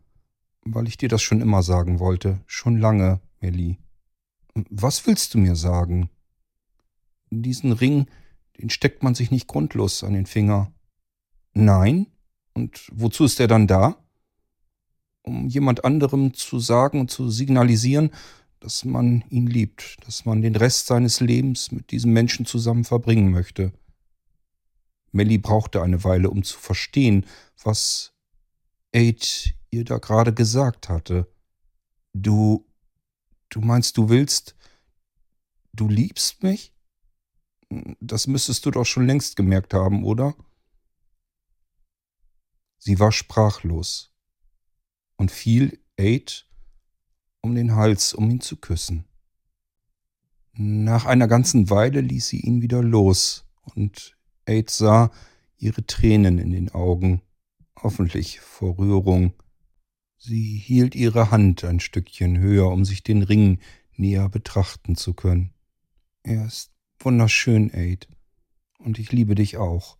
weil 0.63 0.87
ich 0.87 0.97
dir 0.97 1.09
das 1.09 1.21
schon 1.21 1.41
immer 1.41 1.63
sagen 1.63 1.99
wollte, 1.99 2.41
schon 2.45 2.77
lange, 2.77 3.21
Melly. 3.39 3.77
Was 4.69 5.05
willst 5.07 5.33
du 5.33 5.37
mir 5.37 5.55
sagen? 5.55 6.09
Diesen 7.31 7.71
Ring, 7.71 8.07
den 8.59 8.69
steckt 8.69 9.03
man 9.03 9.15
sich 9.15 9.31
nicht 9.31 9.47
grundlos 9.47 10.03
an 10.03 10.13
den 10.13 10.25
Finger. 10.25 10.71
Nein? 11.53 12.07
Und 12.53 12.89
wozu 12.91 13.25
ist 13.25 13.39
er 13.39 13.47
dann 13.47 13.67
da? 13.67 13.95
Um 15.21 15.47
jemand 15.47 15.85
anderem 15.85 16.33
zu 16.33 16.59
sagen 16.59 16.99
und 16.99 17.11
zu 17.11 17.29
signalisieren, 17.29 18.11
dass 18.59 18.83
man 18.83 19.23
ihn 19.29 19.47
liebt, 19.47 19.97
dass 20.05 20.25
man 20.25 20.41
den 20.41 20.55
Rest 20.55 20.87
seines 20.87 21.19
Lebens 21.19 21.71
mit 21.71 21.91
diesem 21.91 22.11
Menschen 22.11 22.45
zusammen 22.45 22.83
verbringen 22.83 23.31
möchte. 23.31 23.71
Melly 25.11 25.37
brauchte 25.37 25.81
eine 25.81 26.03
Weile, 26.03 26.29
um 26.29 26.43
zu 26.43 26.59
verstehen, 26.59 27.25
was 27.63 28.13
Aid 28.93 29.55
ihr 29.71 29.85
da 29.85 29.97
gerade 29.97 30.33
gesagt 30.33 30.89
hatte. 30.89 31.27
Du. 32.13 32.65
Du 33.49 33.61
meinst, 33.61 33.97
du 33.97 34.09
willst. 34.09 34.55
Du 35.73 35.87
liebst 35.87 36.43
mich? 36.43 36.73
Das 37.69 38.27
müsstest 38.27 38.65
du 38.65 38.71
doch 38.71 38.85
schon 38.85 39.05
längst 39.05 39.35
gemerkt 39.35 39.73
haben, 39.73 40.03
oder? 40.03 40.35
Sie 42.77 42.99
war 42.99 43.11
sprachlos 43.11 44.13
und 45.17 45.31
fiel 45.31 45.79
Aid 45.97 46.49
um 47.41 47.55
den 47.55 47.75
Hals, 47.75 48.13
um 48.13 48.29
ihn 48.29 48.41
zu 48.41 48.57
küssen. 48.57 49.05
Nach 50.53 51.05
einer 51.05 51.27
ganzen 51.27 51.69
Weile 51.69 52.01
ließ 52.01 52.27
sie 52.27 52.41
ihn 52.41 52.61
wieder 52.61 52.83
los, 52.83 53.45
und 53.75 54.17
Aid 54.45 54.69
sah 54.69 55.11
ihre 55.57 55.85
Tränen 55.85 56.37
in 56.37 56.51
den 56.51 56.69
Augen, 56.69 57.21
hoffentlich 57.81 58.39
vor 58.39 58.77
Rührung. 58.77 59.33
Sie 60.17 60.57
hielt 60.57 60.95
ihre 60.95 61.31
Hand 61.31 61.63
ein 61.63 61.79
Stückchen 61.79 62.39
höher, 62.39 62.67
um 62.71 62.83
sich 62.83 63.03
den 63.03 63.23
Ring 63.23 63.59
näher 63.95 64.27
betrachten 64.27 64.95
zu 64.95 65.13
können. 65.13 65.53
Er 66.23 66.45
ist 66.45 66.71
wunderschön, 66.99 67.71
Aid, 67.73 68.07
und 68.79 68.99
ich 68.99 69.11
liebe 69.11 69.35
dich 69.35 69.57
auch. 69.57 69.97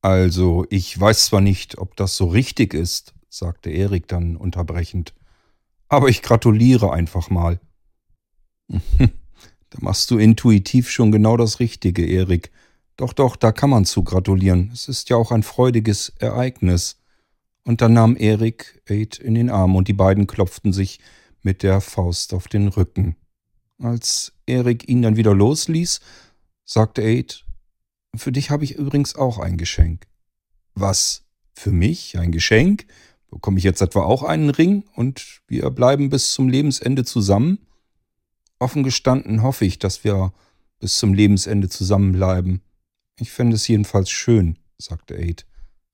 Also, 0.00 0.66
ich 0.70 0.98
weiß 0.98 1.26
zwar 1.26 1.40
nicht, 1.40 1.78
ob 1.78 1.96
das 1.96 2.16
so 2.16 2.26
richtig 2.26 2.74
ist, 2.74 3.14
sagte 3.28 3.70
Erik 3.70 4.06
dann 4.06 4.36
unterbrechend, 4.36 5.14
aber 5.88 6.08
ich 6.08 6.22
gratuliere 6.22 6.92
einfach 6.92 7.30
mal. 7.30 7.60
da 8.68 9.78
machst 9.80 10.10
du 10.10 10.18
intuitiv 10.18 10.90
schon 10.90 11.10
genau 11.12 11.36
das 11.36 11.60
Richtige, 11.60 12.06
Erik. 12.06 12.50
Doch, 12.96 13.12
doch, 13.12 13.36
da 13.36 13.52
kann 13.52 13.70
man 13.70 13.84
zu 13.84 14.02
gratulieren. 14.02 14.70
Es 14.72 14.88
ist 14.88 15.08
ja 15.08 15.16
auch 15.16 15.30
ein 15.30 15.42
freudiges 15.42 16.10
Ereignis. 16.18 17.00
Und 17.64 17.80
dann 17.80 17.92
nahm 17.92 18.16
Erik 18.16 18.82
Aid 18.88 19.18
in 19.18 19.34
den 19.34 19.50
Arm 19.50 19.76
und 19.76 19.88
die 19.88 19.92
beiden 19.92 20.26
klopften 20.26 20.72
sich 20.72 21.00
mit 21.42 21.62
der 21.62 21.80
Faust 21.80 22.34
auf 22.34 22.48
den 22.48 22.68
Rücken. 22.68 23.16
Als 23.80 24.32
Erik 24.46 24.88
ihn 24.88 25.02
dann 25.02 25.16
wieder 25.16 25.34
losließ, 25.34 26.00
sagte 26.64 27.02
Aid, 27.02 27.44
für 28.16 28.32
dich 28.32 28.50
habe 28.50 28.64
ich 28.64 28.74
übrigens 28.74 29.14
auch 29.14 29.38
ein 29.38 29.56
Geschenk. 29.56 30.06
Was? 30.74 31.24
Für 31.54 31.70
mich? 31.70 32.18
Ein 32.18 32.32
Geschenk? 32.32 32.86
Bekomme 33.30 33.58
ich 33.58 33.64
jetzt 33.64 33.82
etwa 33.82 34.02
auch 34.02 34.22
einen 34.22 34.50
Ring 34.50 34.84
und 34.94 35.42
wir 35.46 35.70
bleiben 35.70 36.08
bis 36.10 36.32
zum 36.32 36.48
Lebensende 36.48 37.04
zusammen? 37.04 37.58
Offen 38.58 38.82
gestanden 38.82 39.42
hoffe 39.42 39.64
ich, 39.64 39.78
dass 39.78 40.02
wir 40.02 40.32
bis 40.80 40.96
zum 40.96 41.14
Lebensende 41.14 41.68
zusammenbleiben. 41.68 42.62
Ich 43.16 43.30
fände 43.30 43.56
es 43.56 43.68
jedenfalls 43.68 44.10
schön, 44.10 44.58
sagte 44.78 45.16
Aid. 45.16 45.46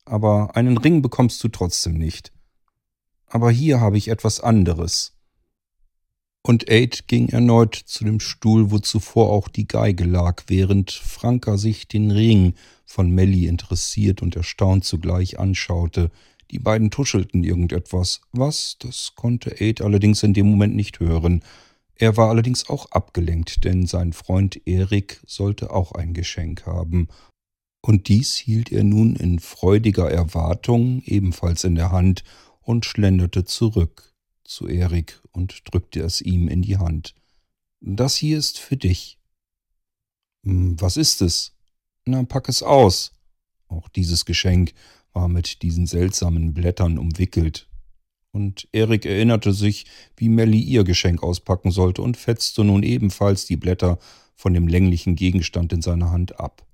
Aber 0.05 0.55
einen 0.55 0.77
Ring 0.77 1.01
bekommst 1.01 1.43
du 1.43 1.49
trotzdem 1.49 1.93
nicht. 1.93 2.31
Aber 3.27 3.51
hier 3.51 3.79
habe 3.81 3.97
ich 3.97 4.07
etwas 4.07 4.39
anderes. 4.39 5.14
Und 6.47 6.69
Aid 6.69 7.07
ging 7.07 7.29
erneut 7.29 7.73
zu 7.73 8.03
dem 8.03 8.19
Stuhl, 8.19 8.69
wo 8.69 8.77
zuvor 8.77 9.31
auch 9.31 9.47
die 9.47 9.67
Geige 9.67 10.03
lag, 10.03 10.43
während 10.45 10.91
Franka 10.91 11.57
sich 11.57 11.87
den 11.87 12.11
Ring 12.11 12.53
von 12.85 13.09
Melly 13.09 13.47
interessiert 13.47 14.21
und 14.21 14.35
erstaunt 14.35 14.85
zugleich 14.85 15.39
anschaute, 15.39 16.11
die 16.51 16.59
beiden 16.59 16.91
tuschelten 16.91 17.43
irgendetwas. 17.43 18.21
Was? 18.31 18.77
Das 18.77 19.13
konnte 19.15 19.59
Aid 19.59 19.81
allerdings 19.81 20.21
in 20.21 20.35
dem 20.35 20.47
Moment 20.47 20.75
nicht 20.75 20.99
hören. 20.99 21.43
Er 21.95 22.15
war 22.15 22.29
allerdings 22.29 22.69
auch 22.69 22.91
abgelenkt, 22.91 23.63
denn 23.63 23.87
sein 23.87 24.13
Freund 24.13 24.61
Erik 24.67 25.21
sollte 25.25 25.71
auch 25.71 25.93
ein 25.93 26.13
Geschenk 26.13 26.67
haben. 26.67 27.07
Und 27.81 28.07
dies 28.07 28.35
hielt 28.35 28.71
er 28.71 28.83
nun 28.83 29.15
in 29.15 29.39
freudiger 29.39 30.11
Erwartung 30.11 31.01
ebenfalls 31.05 31.63
in 31.63 31.73
der 31.73 31.91
Hand 31.91 32.23
und 32.61 32.85
schlenderte 32.85 33.45
zurück 33.45 34.14
zu 34.45 34.67
Erik 34.67 35.21
und 35.31 35.61
drückte 35.65 36.01
es 36.01 36.21
ihm 36.21 36.47
in 36.47 36.61
die 36.61 36.77
Hand. 36.77 37.13
Das 37.81 38.15
hier 38.15 38.37
ist 38.37 38.59
für 38.59 38.77
dich. 38.77 39.19
Hm, 40.43 40.79
was 40.79 40.97
ist 40.97 41.21
es? 41.21 41.55
Na, 42.05 42.23
pack 42.23 42.49
es 42.49 42.63
aus. 42.63 43.11
Auch 43.67 43.89
dieses 43.89 44.25
Geschenk 44.25 44.73
war 45.13 45.27
mit 45.27 45.61
diesen 45.61 45.87
seltsamen 45.87 46.53
Blättern 46.53 46.97
umwickelt. 46.97 47.67
Und 48.31 48.67
Erik 48.73 49.05
erinnerte 49.05 49.53
sich, 49.53 49.85
wie 50.17 50.29
Melly 50.29 50.59
ihr 50.59 50.83
Geschenk 50.83 51.23
auspacken 51.23 51.71
sollte 51.71 52.01
und 52.01 52.17
fetzte 52.17 52.63
nun 52.63 52.83
ebenfalls 52.83 53.45
die 53.45 53.55
Blätter 53.55 53.97
von 54.35 54.53
dem 54.53 54.67
länglichen 54.67 55.15
Gegenstand 55.15 55.71
in 55.71 55.81
seiner 55.81 56.11
Hand 56.11 56.39
ab. 56.39 56.65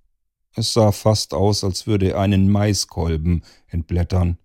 Es 0.56 0.74
sah 0.74 0.92
fast 0.92 1.34
aus, 1.34 1.64
als 1.64 1.88
würde 1.88 2.12
er 2.12 2.20
einen 2.20 2.50
Maiskolben 2.50 3.44
entblättern. 3.68 4.38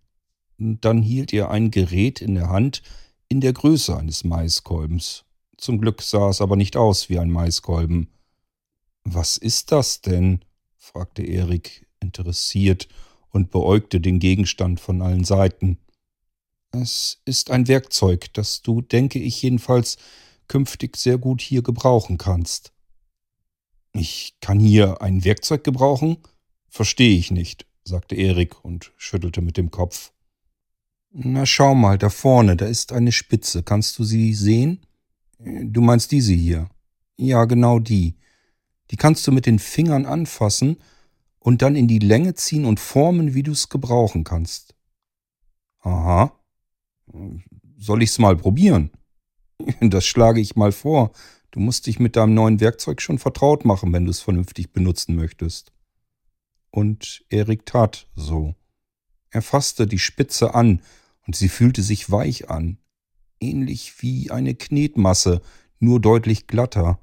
Dann 0.58 1.02
hielt 1.02 1.32
er 1.32 1.50
ein 1.50 1.70
Gerät 1.70 2.20
in 2.20 2.34
der 2.34 2.50
Hand 2.50 2.82
in 3.28 3.40
der 3.40 3.52
Größe 3.52 3.96
eines 3.96 4.24
Maiskolbens. 4.24 5.24
Zum 5.56 5.80
Glück 5.80 6.02
sah 6.02 6.28
es 6.28 6.40
aber 6.40 6.56
nicht 6.56 6.76
aus 6.76 7.08
wie 7.08 7.18
ein 7.18 7.30
Maiskolben. 7.30 8.08
Was 9.04 9.36
ist 9.36 9.72
das 9.72 10.00
denn? 10.00 10.44
fragte 10.76 11.22
Erik 11.22 11.86
interessiert 12.00 12.88
und 13.30 13.50
beäugte 13.50 14.00
den 14.00 14.18
Gegenstand 14.18 14.80
von 14.80 15.02
allen 15.02 15.24
Seiten. 15.24 15.78
Es 16.72 17.20
ist 17.24 17.50
ein 17.50 17.68
Werkzeug, 17.68 18.32
das 18.34 18.62
du, 18.62 18.82
denke 18.82 19.18
ich 19.18 19.40
jedenfalls, 19.42 19.96
künftig 20.48 20.96
sehr 20.96 21.18
gut 21.18 21.40
hier 21.40 21.62
gebrauchen 21.62 22.18
kannst. 22.18 22.72
Ich 23.92 24.36
kann 24.40 24.60
hier 24.60 25.00
ein 25.00 25.24
Werkzeug 25.24 25.64
gebrauchen? 25.64 26.18
Verstehe 26.68 27.16
ich 27.16 27.30
nicht, 27.30 27.66
sagte 27.84 28.14
Erik 28.14 28.62
und 28.64 28.92
schüttelte 28.96 29.40
mit 29.40 29.56
dem 29.56 29.70
Kopf. 29.70 30.12
Na 31.18 31.46
schau 31.46 31.74
mal, 31.74 31.96
da 31.96 32.11
vorne, 32.11 32.57
da 32.57 32.66
ist 32.66 32.92
eine 32.92 33.11
Spitze. 33.11 33.62
Kannst 33.62 33.98
du 33.98 34.05
sie 34.05 34.35
sehen? 34.35 34.85
Du 35.38 35.81
meinst 35.81 36.12
diese 36.12 36.35
hier? 36.35 36.68
Ja, 37.16 37.46
genau 37.46 37.79
die. 37.79 38.16
Die 38.90 38.96
kannst 38.96 39.26
du 39.26 39.33
mit 39.33 39.46
den 39.46 39.59
Fingern 39.59 40.05
anfassen 40.05 40.76
und 41.38 41.62
dann 41.62 41.74
in 41.74 41.88
die 41.88 42.00
Länge 42.00 42.35
ziehen 42.35 42.66
und 42.66 42.81
formen, 42.81 43.33
wie 43.33 43.42
du 43.42 43.52
es 43.52 43.70
gebrauchen 43.70 44.24
kannst. 44.24 44.74
Aha. 45.81 46.38
Soll 47.79 48.02
ich's 48.02 48.18
mal 48.18 48.37
probieren? 48.37 48.90
Das 49.81 50.05
schlage 50.05 50.42
ich 50.42 50.55
mal 50.55 50.70
vor. 50.70 51.12
Du 51.50 51.61
musst 51.61 51.87
dich 51.87 51.98
mit 51.98 52.16
deinem 52.16 52.35
neuen 52.35 52.61
Werkzeug 52.61 53.00
schon 53.00 53.18
vertraut 53.18 53.64
machen, 53.64 53.90
wenn 53.94 54.05
du 54.05 54.11
es 54.11 54.20
vernünftig 54.20 54.74
benutzen 54.74 55.16
möchtest. 55.16 55.72
Und 56.70 57.24
Erik 57.31 57.64
tat 57.64 58.07
so. 58.14 58.55
Er 59.31 59.40
fasste 59.40 59.87
die 59.87 59.98
Spitze 59.98 60.55
an, 60.55 60.83
und 61.26 61.36
sie 61.36 61.48
fühlte 61.48 61.82
sich 61.82 62.10
weich 62.10 62.50
an, 62.50 62.78
ähnlich 63.40 64.02
wie 64.02 64.30
eine 64.30 64.54
Knetmasse, 64.54 65.42
nur 65.78 66.00
deutlich 66.00 66.46
glatter. 66.46 67.00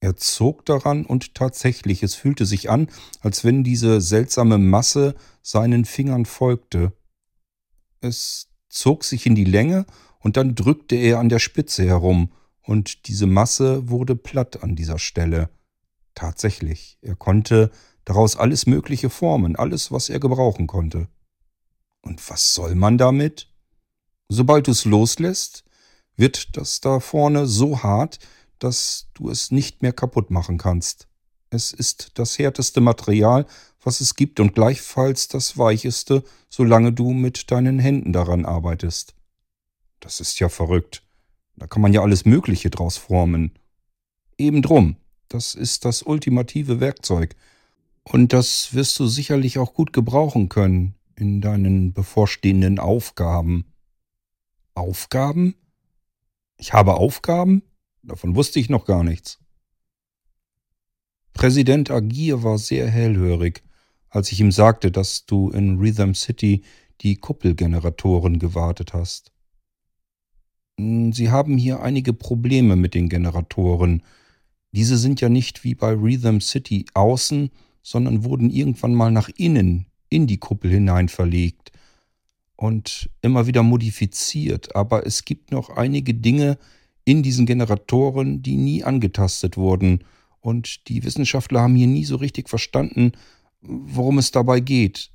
Er 0.00 0.16
zog 0.16 0.64
daran 0.66 1.06
und 1.06 1.34
tatsächlich, 1.34 2.02
es 2.02 2.14
fühlte 2.14 2.46
sich 2.46 2.70
an, 2.70 2.88
als 3.20 3.44
wenn 3.44 3.64
diese 3.64 4.00
seltsame 4.00 4.58
Masse 4.58 5.14
seinen 5.42 5.84
Fingern 5.84 6.26
folgte. 6.26 6.92
Es 8.00 8.48
zog 8.68 9.04
sich 9.04 9.26
in 9.26 9.34
die 9.34 9.44
Länge 9.44 9.86
und 10.20 10.36
dann 10.36 10.54
drückte 10.54 10.96
er 10.96 11.18
an 11.18 11.28
der 11.28 11.38
Spitze 11.38 11.86
herum, 11.86 12.32
und 12.62 13.06
diese 13.06 13.26
Masse 13.26 13.88
wurde 13.88 14.16
platt 14.16 14.64
an 14.64 14.74
dieser 14.74 14.98
Stelle. 14.98 15.50
Tatsächlich, 16.16 16.98
er 17.00 17.14
konnte 17.14 17.70
daraus 18.04 18.36
alles 18.36 18.66
Mögliche 18.66 19.08
formen, 19.08 19.54
alles, 19.54 19.92
was 19.92 20.08
er 20.08 20.18
gebrauchen 20.18 20.66
konnte. 20.66 21.08
Und 22.06 22.30
was 22.30 22.54
soll 22.54 22.76
man 22.76 22.98
damit? 22.98 23.48
Sobald 24.28 24.68
du 24.68 24.70
es 24.70 24.84
loslässt, 24.84 25.64
wird 26.16 26.56
das 26.56 26.80
da 26.80 27.00
vorne 27.00 27.48
so 27.48 27.82
hart, 27.82 28.20
dass 28.60 29.08
du 29.14 29.28
es 29.28 29.50
nicht 29.50 29.82
mehr 29.82 29.92
kaputt 29.92 30.30
machen 30.30 30.56
kannst. 30.56 31.08
Es 31.50 31.72
ist 31.72 32.12
das 32.14 32.38
härteste 32.38 32.80
Material, 32.80 33.44
was 33.82 34.00
es 34.00 34.14
gibt 34.14 34.38
und 34.38 34.54
gleichfalls 34.54 35.26
das 35.26 35.58
weicheste, 35.58 36.22
solange 36.48 36.92
du 36.92 37.10
mit 37.10 37.50
deinen 37.50 37.80
Händen 37.80 38.12
daran 38.12 38.44
arbeitest. 38.44 39.14
Das 39.98 40.20
ist 40.20 40.38
ja 40.38 40.48
verrückt. 40.48 41.02
Da 41.56 41.66
kann 41.66 41.82
man 41.82 41.92
ja 41.92 42.02
alles 42.02 42.24
Mögliche 42.24 42.70
draus 42.70 42.96
formen. 42.96 43.50
Eben 44.38 44.62
drum, 44.62 44.94
das 45.28 45.56
ist 45.56 45.84
das 45.84 46.02
ultimative 46.02 46.78
Werkzeug. 46.78 47.34
Und 48.04 48.32
das 48.32 48.74
wirst 48.74 48.96
du 49.00 49.08
sicherlich 49.08 49.58
auch 49.58 49.74
gut 49.74 49.92
gebrauchen 49.92 50.48
können 50.48 50.95
in 51.16 51.40
deinen 51.40 51.92
bevorstehenden 51.92 52.78
Aufgaben. 52.78 53.64
Aufgaben? 54.74 55.54
Ich 56.58 56.72
habe 56.72 56.94
Aufgaben? 56.94 57.62
Davon 58.02 58.36
wusste 58.36 58.60
ich 58.60 58.68
noch 58.68 58.84
gar 58.84 59.02
nichts. 59.02 59.38
Präsident 61.32 61.90
Agir 61.90 62.42
war 62.42 62.58
sehr 62.58 62.88
hellhörig, 62.88 63.62
als 64.08 64.30
ich 64.32 64.40
ihm 64.40 64.52
sagte, 64.52 64.90
dass 64.90 65.26
du 65.26 65.50
in 65.50 65.78
Rhythm 65.78 66.12
City 66.12 66.62
die 67.00 67.16
Kuppelgeneratoren 67.16 68.38
gewartet 68.38 68.94
hast. 68.94 69.32
Hm, 70.78 71.12
Sie 71.12 71.30
haben 71.30 71.58
hier 71.58 71.80
einige 71.82 72.12
Probleme 72.12 72.76
mit 72.76 72.94
den 72.94 73.08
Generatoren. 73.08 74.02
Diese 74.72 74.96
sind 74.96 75.20
ja 75.20 75.28
nicht 75.28 75.64
wie 75.64 75.74
bei 75.74 75.92
Rhythm 75.92 76.40
City 76.40 76.86
außen, 76.94 77.50
sondern 77.82 78.24
wurden 78.24 78.50
irgendwann 78.50 78.94
mal 78.94 79.10
nach 79.10 79.28
innen 79.36 79.86
in 80.08 80.26
die 80.26 80.38
Kuppel 80.38 80.70
hinein 80.70 81.08
verlegt 81.08 81.72
und 82.56 83.10
immer 83.22 83.46
wieder 83.46 83.62
modifiziert. 83.62 84.74
Aber 84.74 85.06
es 85.06 85.24
gibt 85.24 85.52
noch 85.52 85.70
einige 85.70 86.14
Dinge 86.14 86.58
in 87.04 87.22
diesen 87.22 87.46
Generatoren, 87.46 88.42
die 88.42 88.56
nie 88.56 88.82
angetastet 88.82 89.56
wurden. 89.56 90.04
Und 90.40 90.88
die 90.88 91.04
Wissenschaftler 91.04 91.60
haben 91.60 91.76
hier 91.76 91.86
nie 91.86 92.04
so 92.04 92.16
richtig 92.16 92.48
verstanden, 92.48 93.12
worum 93.60 94.18
es 94.18 94.30
dabei 94.30 94.60
geht. 94.60 95.10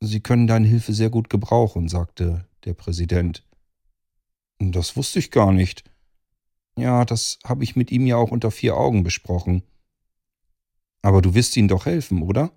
Sie 0.00 0.20
können 0.20 0.46
deine 0.46 0.66
Hilfe 0.66 0.92
sehr 0.92 1.10
gut 1.10 1.30
gebrauchen, 1.30 1.88
sagte 1.88 2.46
der 2.64 2.74
Präsident. 2.74 3.44
Das 4.58 4.96
wusste 4.96 5.18
ich 5.18 5.30
gar 5.30 5.52
nicht. 5.52 5.84
Ja, 6.76 7.04
das 7.04 7.38
habe 7.44 7.64
ich 7.64 7.76
mit 7.76 7.90
ihm 7.90 8.06
ja 8.06 8.16
auch 8.16 8.30
unter 8.30 8.50
vier 8.50 8.76
Augen 8.76 9.02
besprochen. 9.02 9.62
Aber 11.02 11.20
du 11.20 11.34
wirst 11.34 11.56
ihm 11.56 11.68
doch 11.68 11.86
helfen, 11.86 12.22
oder? 12.22 12.52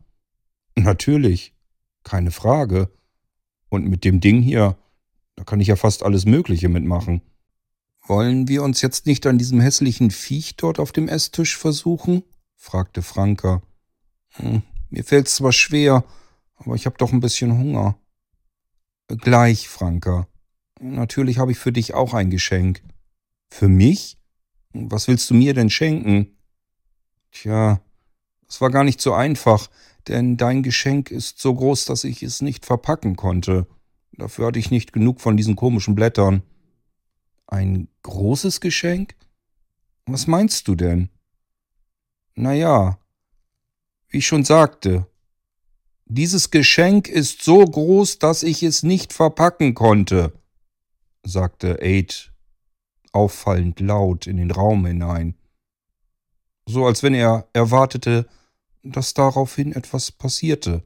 Natürlich. 0.76 1.55
Keine 2.06 2.32
Frage. 2.32 2.90
Und 3.68 3.86
mit 3.90 4.06
dem 4.06 4.22
Ding 4.22 4.42
hier, 4.42 4.78
da 5.36 5.44
kann 5.44 5.60
ich 5.60 5.68
ja 5.68 5.76
fast 5.76 6.04
alles 6.04 6.26
Mögliche 6.26 6.70
mitmachen. 6.70 7.22
Wollen 8.08 8.48
wir 8.48 8.64
uns 8.64 8.82
jetzt 8.82 9.08
nicht 9.08 9.26
an 9.26 9.38
diesem 9.38 9.60
hässlichen 9.60 10.12
Viech 10.12 10.56
dort 10.56 10.80
auf 10.80 10.94
dem 10.94 11.10
Esstisch 11.10 11.58
versuchen? 11.58 12.24
fragte 12.56 13.02
Franka. 13.02 13.62
Hm, 14.36 14.62
mir 14.90 15.04
fällt's 15.04 15.36
zwar 15.36 15.52
schwer, 15.52 16.06
aber 16.56 16.76
ich 16.76 16.86
hab 16.86 16.98
doch 17.00 17.12
ein 17.12 17.20
bisschen 17.20 17.58
Hunger. 17.58 17.98
Gleich, 19.08 19.68
Franka. 19.68 20.28
Natürlich 20.80 21.40
habe 21.40 21.52
ich 21.52 21.58
für 21.58 21.72
dich 21.72 21.96
auch 21.96 22.14
ein 22.14 22.30
Geschenk. 22.30 22.84
Für 23.50 23.68
mich? 23.68 24.18
Was 24.74 25.08
willst 25.08 25.30
du 25.30 25.34
mir 25.34 25.54
denn 25.54 25.70
schenken? 25.70 26.38
Tja, 27.32 27.82
das 28.46 28.62
war 28.62 28.70
gar 28.70 28.84
nicht 28.84 29.02
so 29.02 29.14
einfach, 29.14 29.70
denn 30.08 30.38
dein 30.38 30.64
Geschenk 30.64 31.12
ist 31.12 31.40
so 31.40 31.54
groß, 31.54 31.86
dass 31.86 32.04
ich 32.04 32.24
es 32.24 32.42
nicht 32.42 32.66
verpacken 32.66 33.16
konnte. 33.16 33.68
Dafür 34.14 34.48
hatte 34.48 34.60
ich 34.60 34.72
nicht 34.72 34.94
genug 34.94 35.22
von 35.22 35.38
diesen 35.38 35.56
komischen 35.56 35.96
Blättern. 35.96 36.44
Ein 37.48 37.88
großes 38.04 38.62
Geschenk? 38.62 39.16
Was 40.06 40.28
meinst 40.28 40.68
du 40.68 40.76
denn? 40.76 41.10
Na 42.36 42.54
ja, 42.54 43.00
wie 44.10 44.18
ich 44.18 44.28
schon 44.28 44.44
sagte, 44.44 45.08
dieses 46.06 46.52
Geschenk 46.52 47.08
ist 47.08 47.44
so 47.44 47.64
groß, 47.64 48.20
dass 48.20 48.44
ich 48.44 48.62
es 48.62 48.84
nicht 48.84 49.14
verpacken 49.14 49.74
konnte 49.74 50.34
sagte 51.26 51.82
Aid 51.82 52.32
auffallend 53.12 53.80
laut 53.80 54.28
in 54.28 54.38
den 54.38 54.52
Raum 54.52 54.86
hinein, 54.86 55.36
so 56.68 56.86
als 56.86 57.04
wenn 57.04 57.14
er 57.14 57.48
erwartete, 57.54 58.28
dass 58.86 59.14
daraufhin 59.14 59.74
etwas 59.74 60.12
passierte. 60.12 60.84